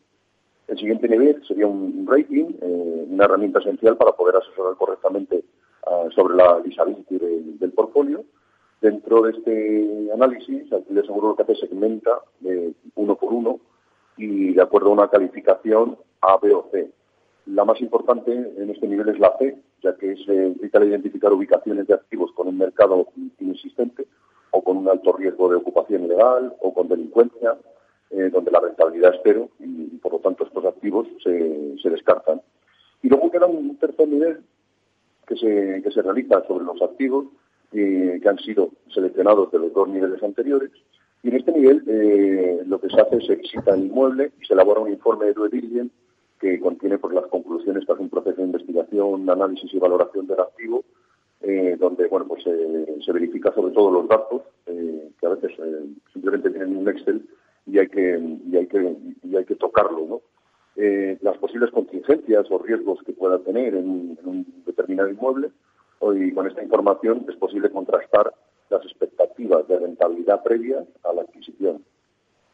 [0.66, 5.44] El siguiente nivel sería un rating, eh, una herramienta esencial para poder asesorar correctamente
[5.86, 8.24] ah, sobre la disability del, portfolio.
[8.80, 13.60] Dentro de este análisis, le seguro que hace segmenta eh, uno por uno
[14.16, 16.90] y de acuerdo a una calificación A, B o C.
[17.46, 21.32] La más importante en este nivel es la C, ya que es eh, vital identificar
[21.32, 24.06] ubicaciones de activos con un mercado inexistente
[24.50, 27.56] o con un alto riesgo de ocupación ilegal o con delincuencia,
[28.10, 32.42] eh, donde la rentabilidad es cero y, por lo tanto estos activos se, descartan.
[33.02, 34.40] Y luego queda un tercer nivel
[35.26, 37.26] que se, que se realiza sobre los activos
[37.72, 40.70] eh, que han sido seleccionados de los dos niveles anteriores.
[41.22, 44.54] Y en este nivel lo que se hace es se visita el inmueble y se
[44.54, 45.92] elabora un informe de due diligence
[46.40, 50.84] que contiene pues, las conclusiones tras un proceso de investigación, análisis y valoración del activo,
[51.42, 55.86] eh, donde bueno pues se verifica sobre todo los datos eh, que a veces eh,
[56.12, 57.26] simplemente tienen un Excel
[57.66, 60.20] y hay que y hay que y hay que tocarlo, ¿no?
[61.20, 65.50] las posibles contingencias o riesgos que pueda tener en, en un determinado inmueble
[66.14, 68.32] y con esta información es posible contrastar
[68.70, 71.84] las expectativas de rentabilidad previa a la adquisición.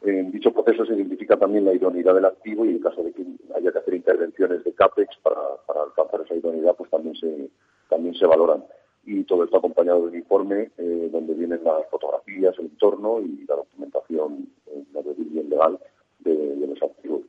[0.02, 3.24] En dicho proceso se identifica también la idoneidad del activo y en caso de que
[3.54, 5.40] haya que hacer intervenciones de CAPEX para,
[5.82, 7.50] alcanzar esa idoneidad, pues también se,
[7.88, 8.64] también se valoran.
[9.04, 13.46] Y todo esto acompañado de un informe eh, donde vienen las fotografías, el entorno y
[13.46, 15.78] la documentación, eh, la bien legal
[16.20, 17.22] de, los activos.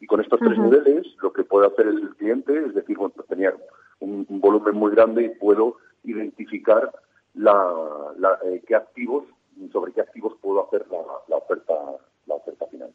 [0.00, 3.26] Y con estos tres niveles, lo que puede hacer el cliente es decir, bueno, pues
[3.28, 3.54] tenía
[4.00, 6.90] un, volumen muy grande y puedo identificar
[7.34, 8.08] la,
[8.44, 9.24] eh, qué activos,
[9.72, 11.74] sobre qué activos puedo hacer la oferta
[12.26, 12.92] la oferta final.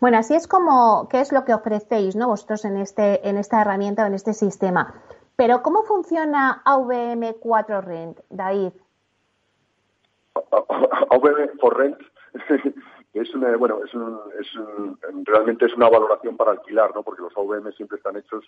[0.00, 2.28] Bueno, así es como, ¿qué es lo que ofrecéis ¿no?
[2.28, 4.94] vosotros en, este, en esta herramienta o en este sistema?
[5.36, 8.72] Pero, ¿cómo funciona AVM 4 Rent, David?
[11.10, 11.98] AVM 4 Rent
[13.14, 14.50] es una, bueno, es,
[15.24, 17.02] realmente es una valoración para alquilar, ¿no?
[17.02, 18.44] Porque los AVM siempre están hechos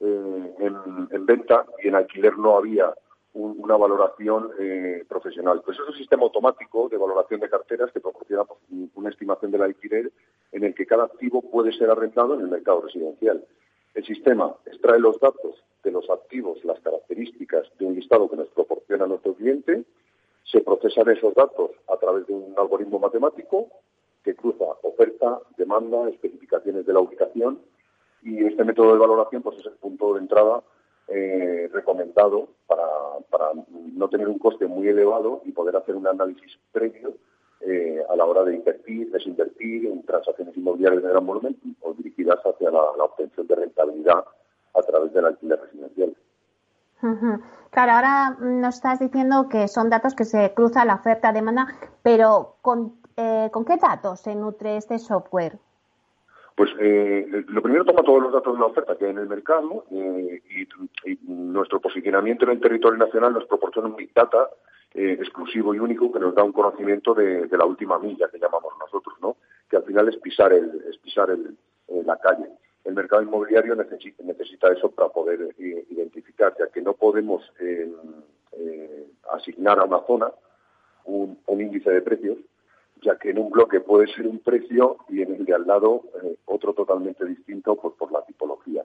[0.00, 2.92] eh, en, venta y en alquiler no había
[3.34, 5.62] una valoración eh, profesional.
[5.64, 8.60] Pues es un sistema automático de valoración de carteras que proporciona pues,
[8.94, 10.10] una estimación del alquiler
[10.52, 13.44] en el que cada activo puede ser arrendado en el mercado residencial.
[13.94, 18.48] El sistema extrae los datos de los activos, las características de un listado que nos
[18.48, 19.84] proporciona nuestro cliente,
[20.44, 23.68] se procesan esos datos a través de un algoritmo matemático
[24.24, 27.60] que cruza oferta, demanda, especificaciones de la ubicación
[28.22, 30.62] y este método de valoración pues es el punto de entrada
[31.08, 32.84] eh, recomendado para,
[33.94, 37.14] no tener un coste muy elevado y poder hacer un análisis previo
[37.60, 42.38] eh, a la hora de invertir, desinvertir en transacciones inmobiliarias de gran volumen o dirigidas
[42.44, 44.24] hacia la, obtención de rentabilidad
[44.74, 46.16] a través del alquiler residencial.
[47.70, 51.66] Claro, ahora nos estás diciendo que son datos que se cruzan la oferta-demanda,
[52.02, 55.58] pero ¿con, eh, ¿con qué datos se nutre este software?
[56.58, 59.28] Pues eh, lo primero toma todos los datos de la oferta que hay en el
[59.28, 60.42] mercado eh,
[61.06, 64.50] y, nuestro posicionamiento en el territorio nacional nos proporciona un big data
[64.92, 68.72] eh, exclusivo y único que nos da un conocimiento de, la última milla que llamamos
[68.76, 69.36] nosotros, ¿no?
[69.70, 71.56] Que al final es pisar el, es pisar el,
[72.04, 72.48] la calle.
[72.84, 77.40] El mercado inmobiliario necesita, eso para poder identificar, ya que no podemos
[79.32, 80.32] asignar a una zona
[81.04, 82.38] un índice de precios
[83.02, 86.02] ya que en un bloque puede ser un precio y en el de al lado
[86.22, 88.84] eh, otro totalmente distinto pues, por la tipología.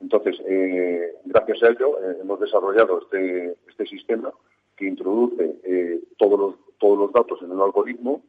[0.00, 4.32] Entonces, eh, gracias a ello eh, hemos desarrollado este, este sistema
[4.76, 8.20] que introduce todos, los, todos los datos en un algoritmo,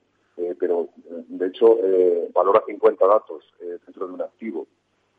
[0.59, 0.87] pero
[1.27, 1.77] de hecho
[2.33, 4.65] valora 50 datos dentro de un activo,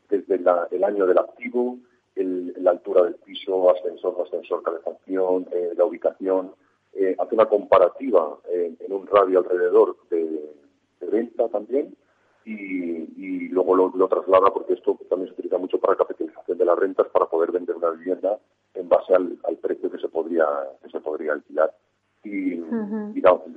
[0.09, 0.39] desde
[0.71, 1.77] el año del activo,
[2.15, 5.45] la altura del piso, ascensor, ascensor, calefacción,
[5.77, 6.53] la ubicación,
[6.93, 10.55] eh, hace una comparativa en, un radio alrededor de,
[11.11, 11.95] venta también
[12.45, 17.07] y, luego lo, traslada porque esto también se utiliza mucho para capitalización de las rentas
[17.07, 18.37] para poder vender una vivienda
[18.75, 20.45] en base al, precio que se podría
[20.83, 21.73] que se podría alquilar.
[22.23, 22.61] Y,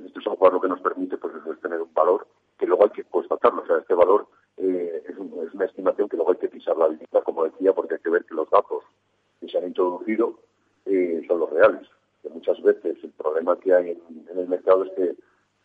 [0.05, 3.03] este software lo que nos permite pues es tener un valor que luego hay que
[3.03, 3.61] constatarlo.
[3.61, 7.21] O sea este valor eh, es, una estimación que luego hay que pisar la vivienda
[7.23, 8.83] como decía porque hay que ver que los datos
[9.39, 10.39] que se han introducido
[10.85, 11.87] eh, son los reales
[12.23, 15.15] que muchas veces el problema que hay en, el mercado es que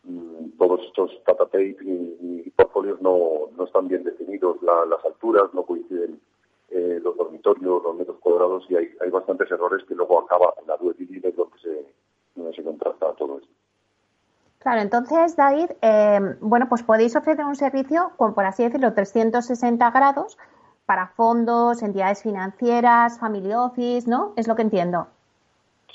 [0.03, 5.63] mm, todos estos data tape y, portfolios no, no, están bien definidos, las alturas no
[5.63, 6.19] coinciden
[6.69, 10.67] eh, los dormitorios, los metros cuadrados y hay, hay bastantes errores que luego acaba en
[10.67, 11.85] la due diligence donde se,
[12.35, 13.49] donde se contrasta todo esto.
[14.59, 19.89] Claro, entonces, David, eh, bueno, pues podéis ofrecer un servicio con, por así decirlo, 360
[19.91, 20.37] grados
[20.85, 24.33] para fondos, entidades financieras, family office, ¿no?
[24.35, 25.07] Es lo que entiendo.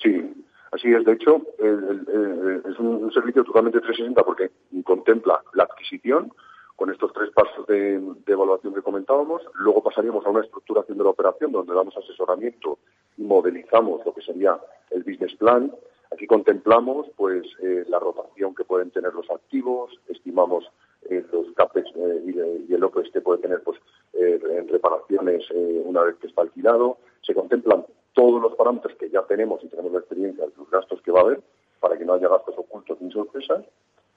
[0.01, 0.44] Sí,
[0.75, 4.51] Así es, de hecho, es un, servicio totalmente 360 porque
[4.83, 6.33] contempla la adquisición
[6.75, 9.41] con estos tres pasos de, evaluación que comentábamos.
[9.55, 12.81] Luego pasaríamos a una estructuración de la operación donde damos asesoramiento
[13.17, 14.59] y modelizamos lo que sería
[14.91, 15.73] el business plan.
[16.13, 20.69] Aquí contemplamos pues eh, la rotación que pueden tener los activos, estimamos
[21.09, 23.79] eh, los CAPEX eh, y, el OPEX que puede tener pues
[24.13, 26.99] en reparaciones una vez que está alquilado.
[27.23, 31.03] Se contemplan todos los parámetros que ya tenemos y tenemos la experiencia de los gastos
[31.03, 31.43] que va a haber
[31.81, 33.65] para que no haya gastos ocultos ni sorpresas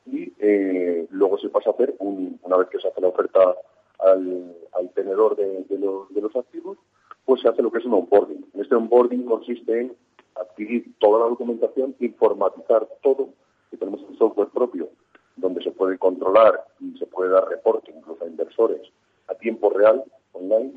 [0.06, 3.56] y eh, luego se pasa a hacer, una vez que se hace la oferta
[4.00, 4.54] al,
[4.96, 5.78] tenedor de,
[6.22, 6.78] los, activos,
[7.26, 8.46] pues se hace lo que es un onboarding.
[8.56, 9.96] Este onboarding consiste en
[10.36, 13.30] adquirir toda la documentación, informatizar todo,
[13.70, 14.90] que tenemos un software propio
[15.36, 18.82] donde se puede controlar y se puede dar reporte incluso a inversores
[19.28, 20.74] a tiempo real, online,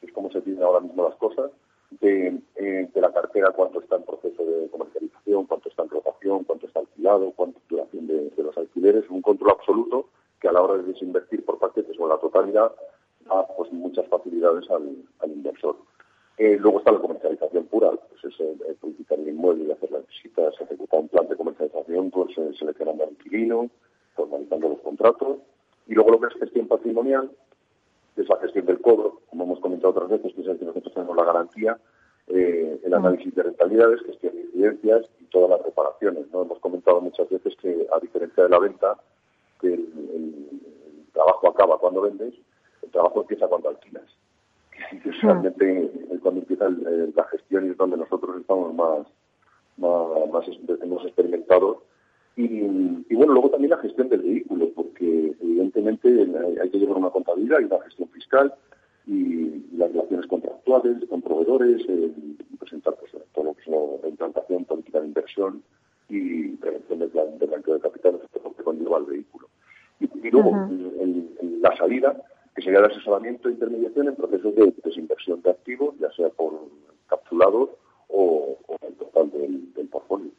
[0.00, 1.50] que es como se tienen ahora mismo las cosas,
[2.00, 6.66] eh, de, la cartera, cuánto está en proceso de comercialización, cuánto está en rotación, cuánto
[6.66, 10.08] está alquilado, cuánto es duración de, los alquileres, un control absoluto
[10.40, 12.72] que a la hora de desinvertir por paquetes o la totalidad
[13.26, 15.76] da pues, muchas facilidades al, inversor.
[16.38, 20.54] Eh, luego está la comercialización pura, pues es publicitar el inmueble y hacer las visitas,
[20.60, 23.70] ejecutar un plan de comercialización, pues eh, seleccionando al inquilino,
[24.16, 25.38] formalizando los contratos.
[25.86, 27.30] Y luego lo que es gestión patrimonial,
[28.16, 30.92] es la gestión del cobro, como hemos comentado otras veces, que es el que nosotros
[30.92, 31.78] tenemos la garantía,
[32.28, 36.30] eh, el análisis de rentabilidades, gestión de incidencias y todas las reparaciones.
[36.32, 36.42] ¿no?
[36.42, 38.96] Hemos comentado muchas veces que, a diferencia de la venta,
[39.60, 40.50] que el,
[41.12, 42.34] trabajo acaba cuando vendes,
[42.82, 44.04] el trabajo empieza cuando alquilas.
[44.90, 45.90] Y realmente
[46.22, 49.06] cuando empieza la gestión y es donde nosotros estamos más,
[49.76, 50.44] más, más
[50.82, 51.82] hemos experimentado
[52.34, 56.08] y, bueno, luego también la gestión del vehículo, porque evidentemente
[56.62, 58.54] hay que llevar una contabilidad y una gestión fiscal
[59.06, 62.12] y, las relaciones contractuales con proveedores, eh,
[62.58, 63.68] presentar pues, todo lo que es
[64.02, 65.62] la implantación política de inversión
[66.08, 69.48] y prevención del plan de blanqueo de capitales, todo lo que conlleva al vehículo.
[70.00, 70.68] Y, luego
[71.60, 72.16] la salida,
[72.54, 76.60] que sería el asesoramiento e intermediación en procesos de desinversión de activos, ya sea por
[77.08, 77.70] capsulados
[78.08, 80.30] o, o el total del, del portfolio.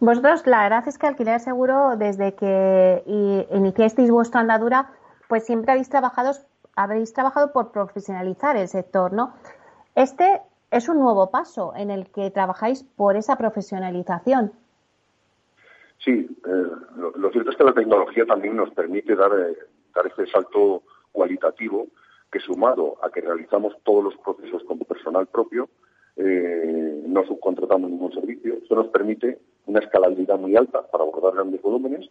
[0.00, 3.02] Vosotros, la verdad es que Alquiler Seguro, desde que
[3.50, 4.90] iniciasteis vuestra andadura,
[5.28, 6.32] pues siempre habéis trabajado,
[6.74, 9.34] habéis trabajado por profesionalizar el sector, ¿no?
[9.94, 14.52] Este es un nuevo paso en el que trabajáis por esa profesionalización.
[15.98, 16.70] Sí, eh,
[17.16, 19.56] lo, cierto es que la tecnología también nos permite dar, eh,
[20.04, 21.86] este salto cualitativo
[22.30, 25.68] que sumado a que realizamos todos los procesos como personal propio,
[26.16, 28.54] eh, no subcontratamos ningún servicio.
[28.54, 32.08] Esto nos permite una escalabilidad muy alta para abordar grandes volúmenes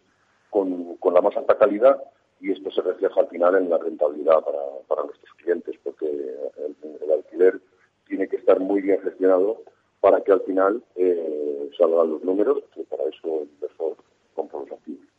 [0.50, 2.02] con, la más alta calidad
[2.40, 4.44] y esto se refleja al final en la rentabilidad
[4.88, 7.60] para, nuestros clientes porque el, alquiler
[8.06, 9.62] tiene que estar muy bien gestionado
[10.00, 13.96] para que al final eh, salgan los números, que para eso el inversor
[14.34, 15.15] compra los activos.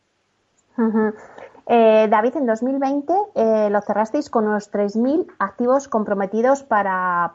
[1.70, 7.34] Eh, David, en 2020 eh, lo cerrasteis con unos 3.000 activos comprometidos para,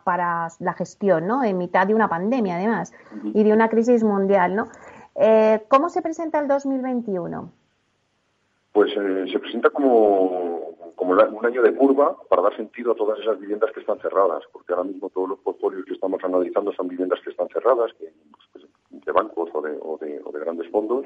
[0.60, 1.44] la gestión, ¿no?
[1.44, 4.70] En mitad de una pandemia, además, y de una crisis mundial, ¿no?
[5.16, 7.52] Eh, ¿Cómo se presenta el 2021?
[8.72, 13.39] Pues se presenta como, como un año de curva para dar sentido a todas esas
[13.39, 17.20] viviendas que están cerradas, porque ahora mismo todos los portfolios que estamos analizando son viviendas
[17.24, 18.12] que están cerradas, que,
[18.52, 19.98] pues, de bancos o de, o
[20.32, 21.06] de, grandes fondos,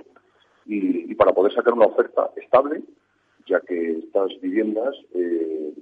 [0.67, 2.83] y, para poder sacar una oferta estable
[3.47, 5.73] ya que estas viviendas eh,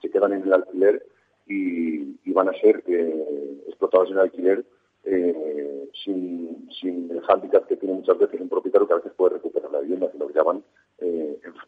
[0.00, 1.04] se quedan en el alquiler
[1.48, 4.64] y, van a ser eh, explotadas en el alquiler
[5.04, 9.70] eh, sin, el hándicap que tiene muchas veces un propietario que a veces puede recuperar
[9.70, 10.62] la vivienda, que lo llaman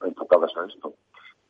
[0.05, 0.93] enfocadas a esto.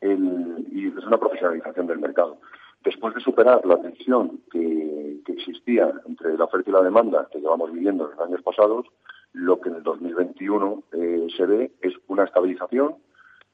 [0.00, 2.38] y es una profesionalización del mercado.
[2.84, 7.72] Después de superar la tensión que, existía entre la oferta y la demanda que llevamos
[7.72, 8.86] viviendo en los años pasados,
[9.32, 10.82] lo que en el 2021
[11.36, 12.96] se ve es una estabilización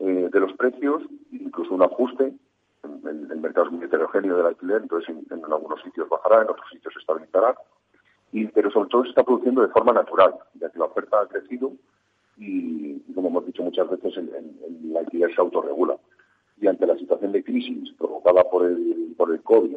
[0.00, 2.32] eh, de los precios, incluso un ajuste.
[2.82, 6.92] El, mercado es muy heterogéneo del alquiler, entonces en, algunos sitios bajará, en otros sitios
[6.92, 7.54] se estabilizará.
[8.32, 11.28] Y, pero sobre todo se está produciendo de forma natural, ya que la oferta ha
[11.28, 11.72] crecido
[12.36, 15.96] y, como hemos dicho muchas veces, el, alquiler se autorregula.
[16.60, 19.76] Y ante la situación de crisis provocada por el, por el COVID,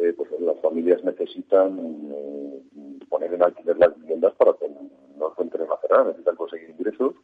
[0.00, 1.78] eh, pues las familias necesitan
[2.12, 2.62] eh,
[3.08, 4.68] poner en alquiler las viviendas para que
[5.16, 7.14] no encuentren la cerrar, necesitan conseguir ingresos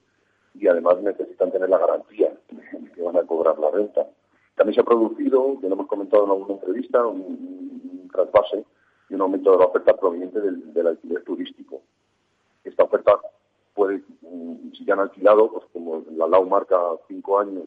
[0.54, 4.06] y además necesitan tener la garantía de que van a cobrar la renta.
[4.54, 8.64] También se ha producido, ya lo hemos comentado en alguna entrevista, un, trasvase
[9.08, 11.80] y un aumento de la oferta proveniente del, alquiler turístico.
[12.64, 13.18] Esta oferta
[13.74, 17.64] puede, mm, si ya han alquilado, pues como la LAU marca cinco años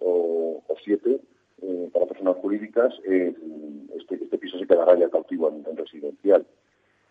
[0.00, 1.20] o, siete,
[1.66, 6.44] eh, para personas jurídicas, este, este, piso se quedará ya cautivo en residencial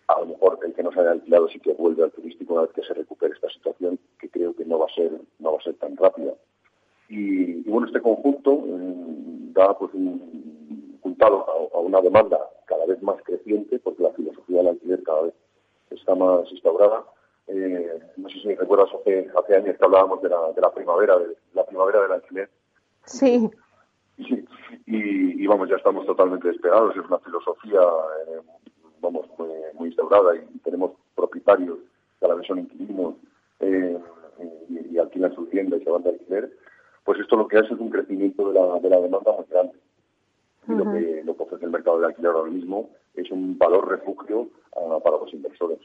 [0.08, 2.64] a lo mejor el que no se haya alquilado sí que vuelve al turístico una
[2.64, 5.58] vez que se recupere esta situación, que creo que no va a ser, no va
[5.58, 6.34] a ser tan rápida.
[7.10, 13.22] Y, bueno, este conjunto mm, da pues un juntado a, una demanda cada vez más
[13.24, 15.34] creciente, porque la filosofía del alquiler cada vez
[15.90, 17.04] está más instaurada.
[17.48, 21.18] Eh, no sé si recuerdas hace, hace años que hablábamos de la, de la primavera,
[21.18, 22.50] de la primavera del alquiler.
[23.06, 23.52] Sí.
[24.86, 26.96] Y, vamos, ya estamos totalmente despegados.
[26.96, 27.80] Es una filosofía
[28.28, 28.42] eh,
[29.02, 29.28] vamos,
[29.74, 31.78] muy, instaurada y tenemos propietarios
[32.20, 33.16] que a la vez son inquilinos
[33.60, 33.98] eh,
[34.70, 36.52] y, alquilan su tienda y se van de alquiler,
[37.04, 39.74] pues esto lo que hace es un crecimiento de la, de la demanda más grande.
[40.68, 43.90] Y lo, que, lo que ofrece el mercado de alquiler ahora mismo es un valor
[43.90, 45.80] refugio ah, para los inversores.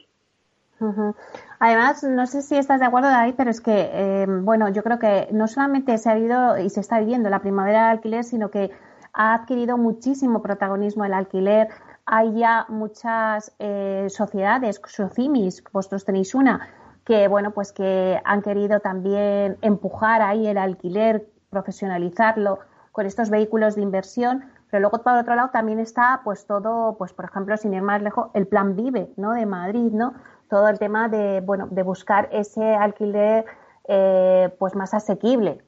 [1.59, 4.99] Además, no sé si estás de acuerdo, David, pero es que, eh, bueno, yo creo
[4.99, 8.49] que no solamente se ha vivido y se está viviendo la primavera del alquiler, sino
[8.49, 8.71] que
[9.13, 11.69] ha adquirido muchísimo protagonismo el alquiler
[12.11, 16.67] hay ya muchas eh, sociedades, socimis, vosotros tenéis una,
[17.05, 22.59] que bueno, pues que han querido también empujar ahí el alquiler, profesionalizarlo
[22.91, 27.13] con estos vehículos de inversión, pero luego por otro lado también está pues todo, pues
[27.13, 29.33] por ejemplo, sin ir más lejos, el plan Vive, ¿no?
[29.33, 30.15] de Madrid, ¿no?
[30.49, 33.45] Todo el tema de bueno, de buscar ese alquiler
[33.87, 35.61] eh, pues más asequible.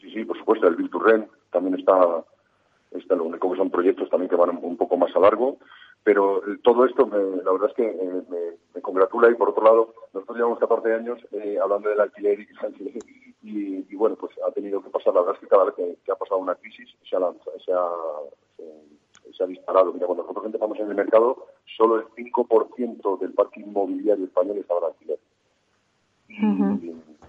[0.00, 2.24] Sí, sí, por supuesto, el Virturren también está
[3.14, 5.58] lo único que son proyectos también que van un poco más a largo,
[6.02, 8.22] pero eh, todo esto la verdad es que eh,
[8.74, 12.38] me, congratula y por otro lado, nosotros llevamos 14 años eh, hablando del alquiler
[13.42, 16.12] y, y, bueno, pues ha tenido que pasar, la verdad es que cada vez que,
[16.12, 17.20] ha pasado una crisis se ha,
[17.64, 17.90] se ha,
[19.40, 19.92] ha disparado.
[19.92, 21.46] Mira, cuando nosotros empezamos en el mercado,
[21.76, 25.18] solo el 5% del parque inmobiliario español estaba en alquiler.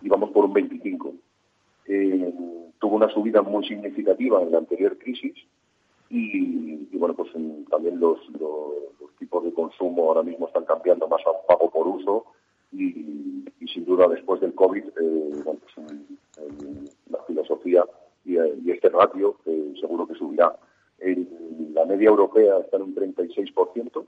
[0.02, 1.14] Y, vamos por un 25%.
[2.80, 5.36] tuvo una subida muy significativa en la anterior crisis
[6.10, 7.32] y, bueno, pues
[7.70, 8.20] también los,
[9.20, 12.26] tipos de consumo ahora mismo están cambiando más a pago por uso
[12.72, 13.44] y,
[13.74, 15.88] sin duda después del COVID, eh, bueno, pues
[17.10, 17.84] la filosofía
[18.24, 18.38] y,
[18.72, 19.38] este ratio
[19.80, 20.56] seguro que subirá.
[21.00, 24.06] La media europea está en un 36%,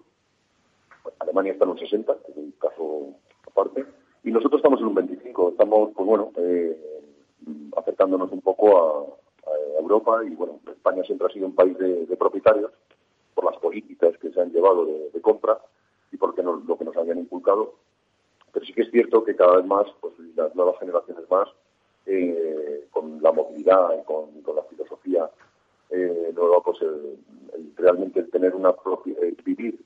[1.19, 3.13] Alemania está en un 60%, que es un caso
[3.47, 3.85] aparte,
[4.23, 5.51] y nosotros estamos en un 25%.
[5.51, 7.01] Estamos, pues bueno, eh,
[7.77, 9.19] acercándonos un poco a,
[9.79, 12.71] Europa y bueno, España siempre ha sido un país de, propietarios
[13.33, 15.57] por las políticas que se han llevado de, compra
[16.11, 17.75] y porque lo que nos habían inculcado.
[18.51, 21.47] Pero sí que es cierto que cada vez más, pues las nuevas generaciones más,
[22.05, 25.29] eh, con la movilidad y con, la filosofía
[25.89, 26.77] eh, nueva, pues
[27.75, 29.79] realmente el tener una propia, vivir,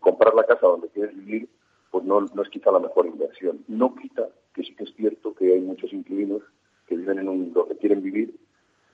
[0.00, 1.48] comprar la casa donde quieres vivir,
[1.90, 3.64] pues no, no es quizá la mejor inversión.
[3.68, 6.42] No quita que sí que es cierto que hay muchos inquilinos
[6.86, 8.34] que viven en un, donde quieren vivir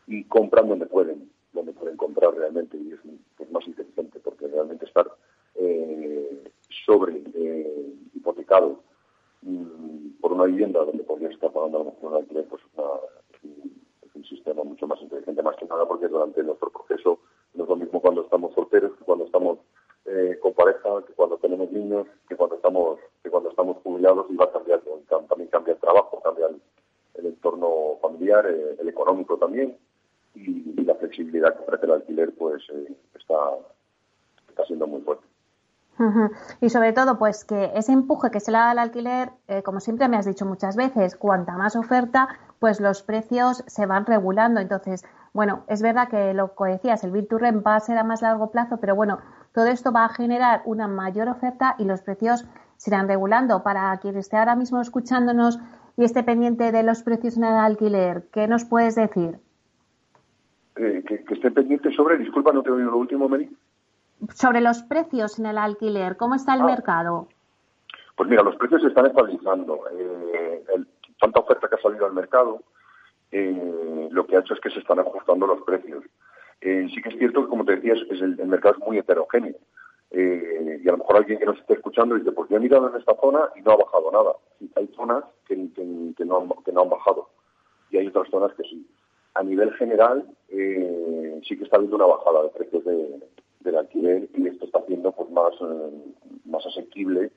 [0.06, 5.10] y compran donde pueden, donde pueden comprar realmente y es, más inteligente porque realmente estar
[5.54, 6.44] eh,
[6.84, 8.82] sobre eh, hipotecado
[9.42, 13.50] mm, por una vivienda donde podrías estar pagando a lo mejor un alquiler, pues es,
[14.18, 17.20] un, sistema mucho más inteligente, más que nada porque durante nuestro proceso
[17.54, 19.58] no es lo mismo cuando estamos solteros que cuando estamos
[20.04, 24.36] eh, con pareja, que cuando tenemos niños, que cuando estamos que cuando estamos jubilados y
[24.36, 25.00] va cambiando.
[25.28, 29.76] También cambia el trabajo, cambia el, entorno familiar, eh, el económico también
[30.34, 33.58] y, la flexibilidad que ofrece el alquiler pues eh, está,
[34.48, 35.27] está siendo muy fuerte.
[36.60, 39.30] Y sobre todo, pues que ese empuje que se le da al alquiler,
[39.64, 42.28] como siempre me has dicho muchas veces, cuanta más oferta,
[42.58, 44.60] pues los precios se van regulando.
[44.60, 48.22] Entonces, bueno, es verdad que lo que decías, el Virturren va a ser a más
[48.22, 49.18] largo plazo, pero bueno,
[49.52, 52.46] todo esto va a generar una mayor oferta y los precios
[52.76, 53.62] se irán regulando.
[53.62, 55.58] Para quien esté ahora mismo escuchándonos
[55.96, 59.38] y esté pendiente de los precios en el alquiler, ¿qué nos puedes decir?
[60.76, 63.50] Eh, que, esté pendiente sobre, disculpa, no te he oído lo último, Meli.
[64.34, 66.66] Sobre los precios en el alquiler, ¿cómo está el ah.
[66.66, 67.28] mercado?
[68.16, 69.84] Pues mira, los precios se están estabilizando.
[69.92, 70.64] Eh,
[71.20, 72.62] tanta oferta que ha salido al mercado,
[73.30, 76.04] eh, lo que ha hecho es que se están ajustando los precios.
[76.60, 79.54] Eh, sí que es cierto que, como te decías, es el, mercado es muy heterogéneo.
[80.10, 82.88] Eh, y a lo mejor alguien que nos esté escuchando dice, pues yo he mirado
[82.88, 84.32] en esta zona y no ha bajado nada.
[84.76, 87.28] hay zonas que, no han, que no han bajado
[87.90, 88.86] y hay otras zonas que sí.
[89.34, 93.20] A nivel general, eh, sí que está habiendo una bajada de precios de,
[93.60, 95.54] del alquiler y esto está haciendo pues más,
[96.44, 97.30] más asequible,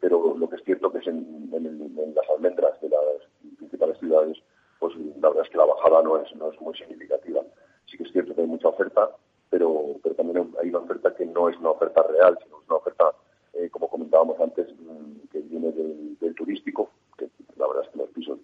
[0.00, 4.38] pero lo que es cierto que es en, en, las almendras de las principales ciudades,
[4.78, 7.42] pues la verdad es que la bajada no es, no es muy significativa.
[7.86, 9.10] Sí que es cierto que hay mucha oferta,
[9.50, 12.76] pero, pero también hay una oferta que no es una oferta real, sino es una
[12.76, 13.12] oferta,
[13.54, 18.10] eh, como comentábamos antes, mm, que viene del, turístico, que la verdad es que los
[18.10, 18.38] pisos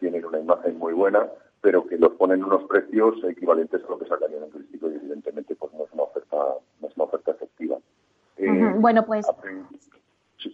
[0.00, 1.30] tienen una imagen muy buena,
[1.60, 5.54] pero que los ponen unos precios equivalentes a lo que sacarían en turístico y evidentemente
[5.54, 5.86] pues no
[6.82, 7.76] es una oferta, efectiva.
[8.36, 9.26] Eh, bueno, pues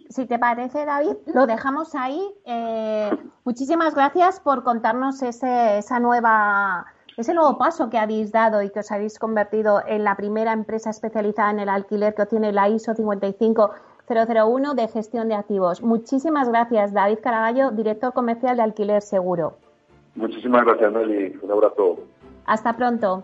[0.09, 2.19] si te parece, David, lo dejamos ahí.
[2.45, 3.11] Eh,
[3.43, 8.79] muchísimas gracias por contarnos ese, esa nueva ese nuevo paso que habéis dado y que
[8.79, 12.93] os habéis convertido en la primera empresa especializada en el alquiler que tiene la ISO
[12.93, 15.81] 55001 de gestión de activos.
[15.81, 19.53] Muchísimas gracias, David Caraballo, director comercial de Alquiler Seguro.
[20.15, 21.39] Muchísimas gracias, Nelly.
[21.41, 21.99] Un abrazo.
[22.45, 23.23] Hasta pronto.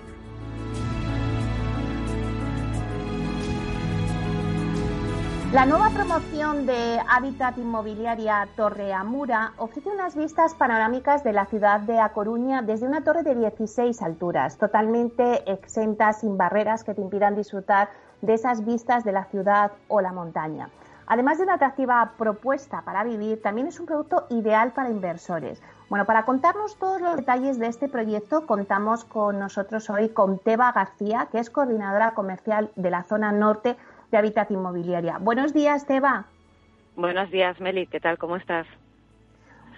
[5.53, 11.81] La nueva promoción de Hábitat Inmobiliaria Torre Amura ofrece unas vistas panorámicas de la ciudad
[11.81, 17.01] de A Coruña desde una torre de 16 alturas, totalmente exenta, sin barreras que te
[17.01, 17.89] impidan disfrutar
[18.21, 20.69] de esas vistas de la ciudad o la montaña.
[21.05, 25.61] Además de una atractiva propuesta para vivir, también es un producto ideal para inversores.
[25.89, 30.71] Bueno, para contarnos todos los detalles de este proyecto, contamos con nosotros hoy con Teba
[30.71, 33.75] García, que es coordinadora comercial de la zona norte
[34.11, 35.17] de Habitat Inmobiliaria.
[35.19, 36.25] Buenos días, Teba.
[36.95, 37.87] Buenos días, Meli.
[37.87, 38.17] ¿Qué tal?
[38.17, 38.67] ¿Cómo estás?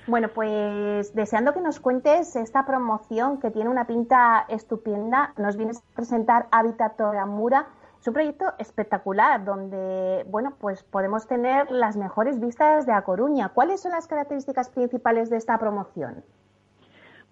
[0.07, 5.33] Bueno, pues deseando que nos cuentes esta promoción que tiene una pinta estupenda.
[5.37, 7.67] Nos vienes a presentar Habitat Toramura.
[8.01, 13.49] Es un proyecto espectacular donde, bueno, pues podemos tener las mejores vistas de A Coruña.
[13.49, 16.25] ¿Cuáles son las características principales de esta promoción?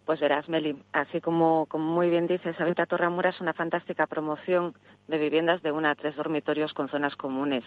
[0.05, 4.73] Pues verás, Meli, así como, como muy bien dices, Habitat Torramura es una fantástica promoción
[5.07, 7.63] de viviendas de una a tres dormitorios con zonas comunes.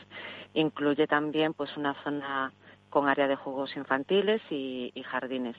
[0.52, 2.52] Incluye también pues una zona
[2.90, 5.56] con área de juegos infantiles y, jardines.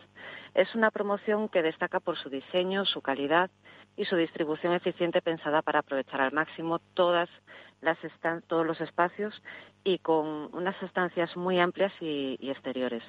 [0.54, 3.50] Es una promoción que destaca por su diseño, su calidad
[3.98, 7.30] y su distribución eficiente pensada para aprovechar al máximo todas
[7.82, 7.98] las
[8.48, 9.42] todos los espacios
[9.84, 13.04] y con unas estancias muy amplias y exteriores.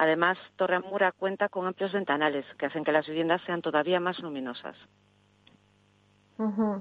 [0.00, 0.80] Además, Torre
[1.18, 4.74] cuenta con amplios ventanales que hacen que las viviendas sean todavía más luminosas.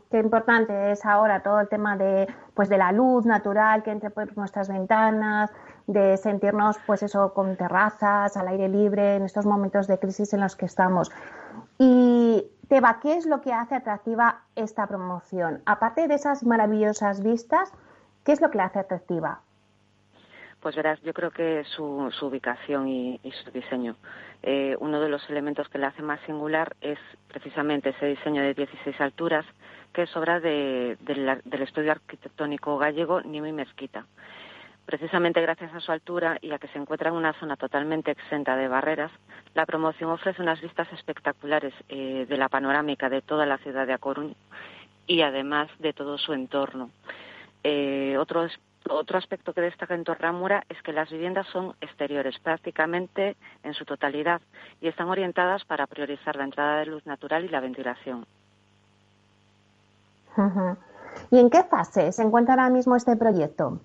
[0.09, 4.09] Qué importante es ahora todo el tema de, pues, de la luz natural que entre
[4.09, 5.51] por nuestras ventanas,
[5.85, 10.39] de sentirnos, pues eso, con terrazas, al aire libre, en estos momentos de crisis en
[10.39, 11.11] los que estamos.
[11.77, 15.61] Y Teba, ¿qué es lo que hace atractiva esta promoción?
[15.65, 17.73] Aparte de esas maravillosas vistas,
[18.23, 19.41] ¿qué es lo que la hace atractiva?
[20.61, 23.95] Pues verás, yo creo que su, su ubicación y, su diseño.
[24.43, 26.99] Eh, uno de los elementos que la hace más singular es
[27.29, 29.45] precisamente ese diseño de 16 alturas,
[29.93, 30.97] que es obra del
[31.61, 34.05] estudio arquitectónico gallego Nimi Mezquita.
[34.85, 38.55] Precisamente gracias a su altura y a que se encuentra en una zona totalmente exenta
[38.55, 39.11] de barreras,
[39.53, 43.93] la promoción ofrece unas vistas espectaculares eh, de la panorámica de toda la ciudad de
[43.93, 44.33] A Coruña
[45.05, 46.89] y además de todo su entorno.
[47.63, 48.47] Eh, otro
[48.87, 53.85] otro aspecto que destaca en Torramura es que las viviendas son exteriores prácticamente en su
[53.85, 54.41] totalidad
[54.81, 58.25] y están orientadas para priorizar la entrada de luz natural y la ventilación.
[61.31, 63.79] ¿Y en qué fase se encuentra ahora mismo este proyecto?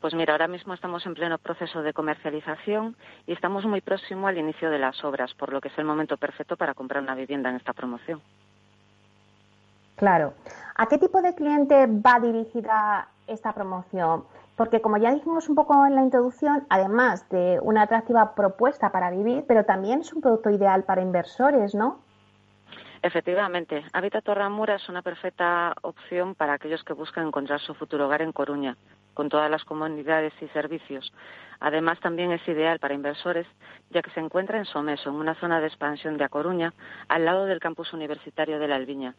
[0.00, 2.96] Pues mira, ahora mismo estamos en pleno proceso de comercialización
[3.26, 6.16] y estamos muy próximo al inicio de las obras, por lo que es el momento
[6.16, 8.22] perfecto para comprar una vivienda en esta promoción.
[9.96, 10.34] Claro.
[10.76, 14.24] ¿A qué tipo de cliente va dirigida esta promoción?
[14.56, 19.10] Porque como ya dijimos un poco en la introducción, además de una atractiva propuesta para
[19.10, 22.00] vivir, pero también es un producto ideal para inversores, ¿no?
[23.00, 28.22] Efectivamente, Habitat Torramura es una perfecta opción para aquellos que buscan encontrar su futuro hogar
[28.22, 28.76] en Coruña,
[29.14, 31.12] con todas las comunidades y servicios.
[31.60, 33.46] Además, también es ideal para inversores,
[33.90, 36.74] ya que se encuentra en Someso, en una zona de expansión de A Coruña,
[37.08, 39.14] al lado del campus universitario de La Albiña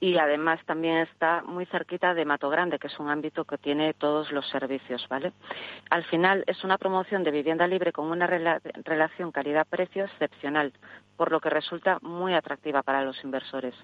[0.00, 3.94] y además también está muy cerquita de Mato Grande, que es un ámbito que tiene
[3.94, 5.32] todos los servicios, ¿vale?
[5.90, 10.72] Al final es una promoción de vivienda libre con una relación calidad-precio excepcional,
[11.16, 13.74] por lo que resulta muy atractiva para los inversores.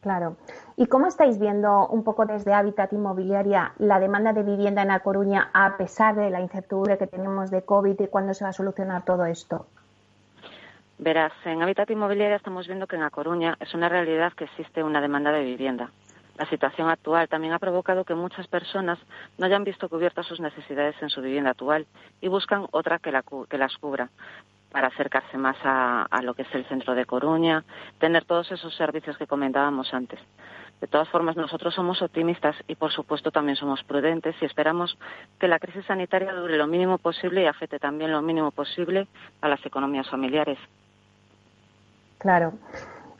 [0.00, 0.36] Claro.
[0.76, 5.00] ¿Y cómo estáis viendo un poco desde Hábitat Inmobiliaria la demanda de vivienda en La
[5.00, 8.52] Coruña a pesar de la incertidumbre que tenemos de COVID y cuándo se va a
[8.52, 9.66] solucionar todo esto?
[11.04, 14.84] Verás, en Habitat Inmobiliaria estamos viendo que en A Coruña es una realidad que existe
[14.84, 15.90] una demanda de vivienda.
[16.38, 19.00] La situación actual también ha provocado que muchas personas
[19.36, 21.88] no hayan visto cubiertas sus necesidades en su vivienda actual
[22.20, 24.10] y buscan otra que, las cubra
[24.70, 27.64] para acercarse más a, lo que es el centro de Coruña,
[27.98, 30.20] tener todos esos servicios que comentábamos antes.
[30.80, 34.96] De todas formas, nosotros somos optimistas y, por supuesto, también somos prudentes y esperamos
[35.40, 39.08] que la crisis sanitaria dure lo mínimo posible y afecte también lo mínimo posible
[39.40, 40.60] a las economías familiares.
[42.22, 42.52] Claro.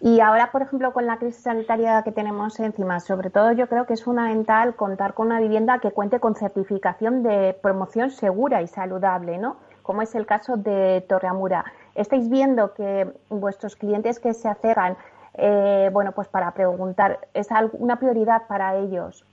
[0.00, 3.84] Y ahora, por ejemplo, con la crisis sanitaria que tenemos encima, sobre todo yo creo
[3.84, 8.68] que es fundamental contar con una vivienda que cuente con certificación de promoción segura y
[8.68, 9.56] saludable, ¿no?
[9.82, 11.64] Como es el caso de Torreamura.
[11.96, 14.96] Estáis viendo que vuestros clientes que se acercan,
[15.34, 19.26] eh, bueno, pues para preguntar, ¿es una prioridad para ellos?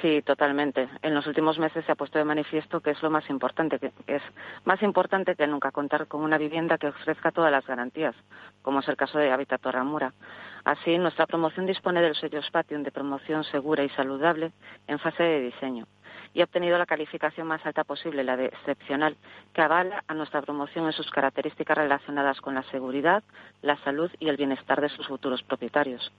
[0.00, 0.88] Sí, totalmente.
[1.02, 3.92] En los últimos meses se ha puesto de manifiesto que es lo más importante, que
[4.06, 4.22] es
[4.64, 8.14] más importante que nunca contar con una vivienda que ofrezca todas las garantías,
[8.62, 10.12] como es el caso de Habitat Torramura.
[10.64, 14.52] Así, nuestra promoción dispone del sello Spatium de promoción segura y saludable
[14.86, 15.86] en fase de diseño
[16.32, 19.16] y ha obtenido la calificación más alta posible, la de excepcional,
[19.52, 23.22] que avala a nuestra promoción en sus características relacionadas con la seguridad,
[23.62, 26.12] la salud y el bienestar de sus futuros propietarios.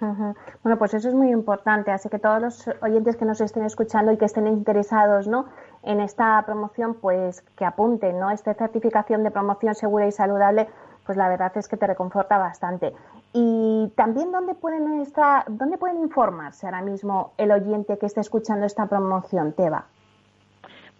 [0.00, 1.90] Bueno, pues eso es muy importante.
[1.90, 5.46] Así que todos los oyentes que nos estén escuchando y que estén interesados ¿no?
[5.82, 8.30] en esta promoción, pues que apunten, ¿no?
[8.30, 10.68] Esta certificación de promoción segura y saludable,
[11.06, 12.94] pues la verdad es que te reconforta bastante.
[13.32, 18.66] Y también, ¿dónde pueden, estar, dónde pueden informarse ahora mismo el oyente que esté escuchando
[18.66, 19.86] esta promoción, Teba?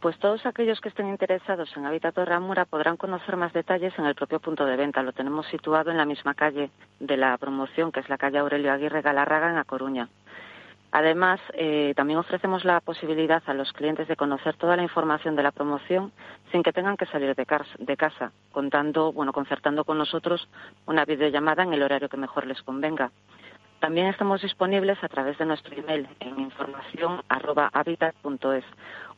[0.01, 4.14] Pues todos aquellos que estén interesados en Habitat Ramura podrán conocer más detalles en el
[4.14, 5.03] propio punto de venta.
[5.03, 6.70] Lo tenemos situado en la misma calle
[7.01, 10.09] de la promoción, que es la calle Aurelio Aguirre Galarraga, en A Coruña.
[10.92, 15.42] Además, eh, también ofrecemos la posibilidad a los clientes de conocer toda la información de
[15.42, 16.12] la promoción
[16.53, 17.44] sin que tengan que salir de,
[17.78, 20.49] de casa, contando, bueno, concertando con nosotros
[20.86, 23.11] una videollamada en el horario que mejor les convenga.
[23.80, 28.64] También estamos disponibles a través de nuestro email en información@habitat.es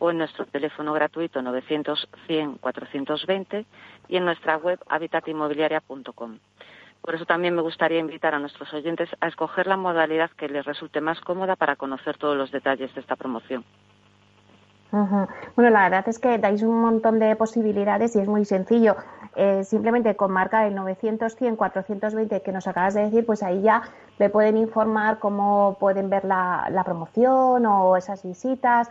[0.01, 3.65] o en nuestro teléfono gratuito 900 100 420
[4.09, 6.39] y en nuestra web habitatinmobiliaria.com.
[7.01, 10.65] Por eso también me gustaría invitar a nuestros oyentes a escoger la modalidad que les
[10.67, 13.65] resulte más cómoda para conocer todos los detalles de esta promoción.
[14.93, 18.97] Bueno, la verdad es que dais un montón de posibilidades y es muy sencillo.
[19.37, 23.63] Eh, simplemente con marca el 900, 100, 420 que nos acabas de decir, pues ahí
[23.63, 23.83] ya
[24.19, 28.91] le pueden informar cómo pueden ver la, promoción o esas visitas.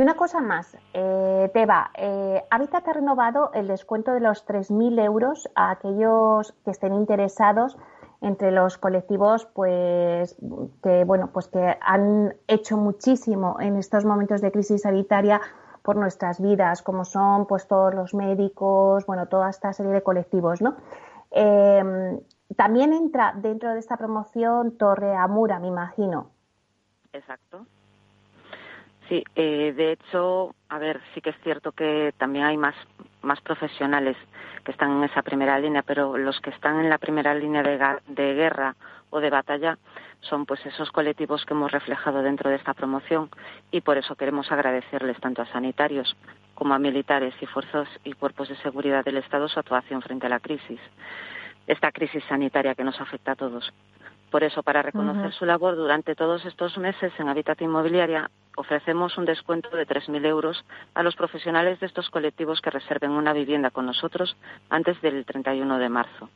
[0.00, 4.98] Y una cosa más, eh, Teba, eh, Habitat ha renovado el descuento de los 3.000
[4.98, 7.76] euros a aquellos que estén interesados
[8.22, 10.36] entre los colectivos pues
[10.82, 15.42] que bueno pues que han hecho muchísimo en estos momentos de crisis sanitaria
[15.82, 20.62] por nuestras vidas como son pues todos los médicos bueno toda esta serie de colectivos
[20.62, 20.76] no
[21.30, 22.20] em,
[22.56, 26.30] también entra dentro de esta promoción Torre Amura me imagino.
[27.12, 27.66] Exacto
[29.10, 32.74] sí eh, de hecho a ver sí que es cierto que también hay más
[33.22, 34.16] más profesionales
[34.64, 38.34] que están en esa primera línea, pero los que están en la primera línea de,
[38.34, 38.76] guerra
[39.10, 39.78] o de batalla
[40.20, 43.30] son pues esos colectivos que hemos reflejado dentro de esta promoción
[43.70, 46.16] y por eso queremos agradecerles tanto a sanitarios
[46.54, 50.30] como a militares y fuerzas y cuerpos de seguridad del Estado su actuación frente a
[50.30, 50.80] la crisis,
[51.66, 53.72] esta crisis sanitaria que nos afecta a todos.
[54.30, 58.30] Por eso, para reconocer su labor durante todos estos meses en Habitat Inmobiliaria,
[58.60, 63.32] ofrecemos un descuento de 3.000 euros a los profesionales de estos colectivos que reserven una
[63.32, 64.36] vivienda con nosotros
[64.68, 66.28] antes del 31 de marzo.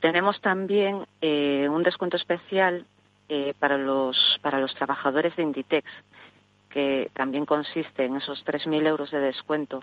[0.00, 2.86] Tenemos también eh, un descuento especial
[3.28, 5.90] eh, para, los, para los trabajadores de Inditex,
[6.70, 9.82] que también consiste en esos 3.000 euros de descuento.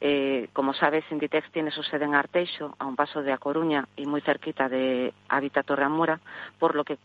[0.00, 3.86] Eh, como sabes, Inditex tiene su sede en Arteixo, a un paso de A Coruña
[3.94, 6.18] y muy cerquita de Habitat Torreamura,
[6.58, 6.96] por lo que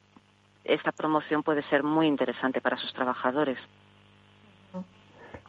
[0.67, 3.57] esta promoción puede ser muy interesante para sus trabajadores.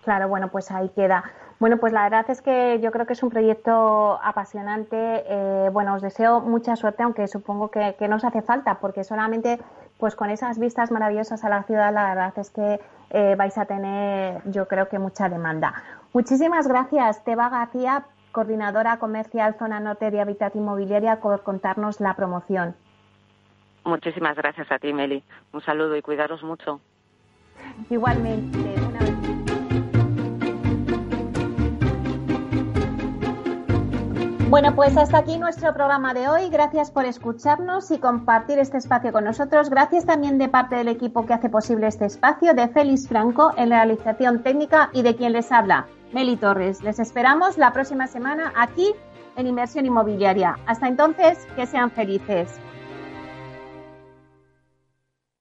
[0.05, 1.25] Claro, bueno, pues ahí queda.
[1.61, 4.97] Bueno, pues la verdad es que yo creo que es un proyecto apasionante.
[4.97, 9.59] Eh, bueno, os deseo mucha suerte, aunque supongo que, que nos hace falta, porque solamente
[9.99, 13.67] pues con esas vistas maravillosas a la ciudad, la verdad es que eh, vais a
[13.67, 15.75] tener, yo creo que mucha demanda.
[16.13, 22.77] Muchísimas gracias, Teba García, coordinadora comercial Zona Norte de Habitat Inmobiliaria, por contarnos la promoción.
[23.89, 25.25] Muchísimas gracias a ti, Meli.
[25.53, 26.79] Un saludo y cuidaros mucho.
[27.89, 28.59] Igualmente.
[34.51, 36.51] Bueno, pues hasta aquí nuestro programa de hoy.
[36.51, 39.71] Gracias por escucharnos y compartir este espacio con nosotros.
[39.71, 43.71] Gracias también de parte del equipo que hace posible este espacio, de Félix Franco en
[43.71, 46.83] la realización técnica y de quien les habla, Meli Torres.
[46.83, 48.93] Les esperamos la próxima semana aquí
[49.37, 50.59] en Inversión Inmobiliaria.
[50.67, 52.61] Hasta entonces, que sean felices.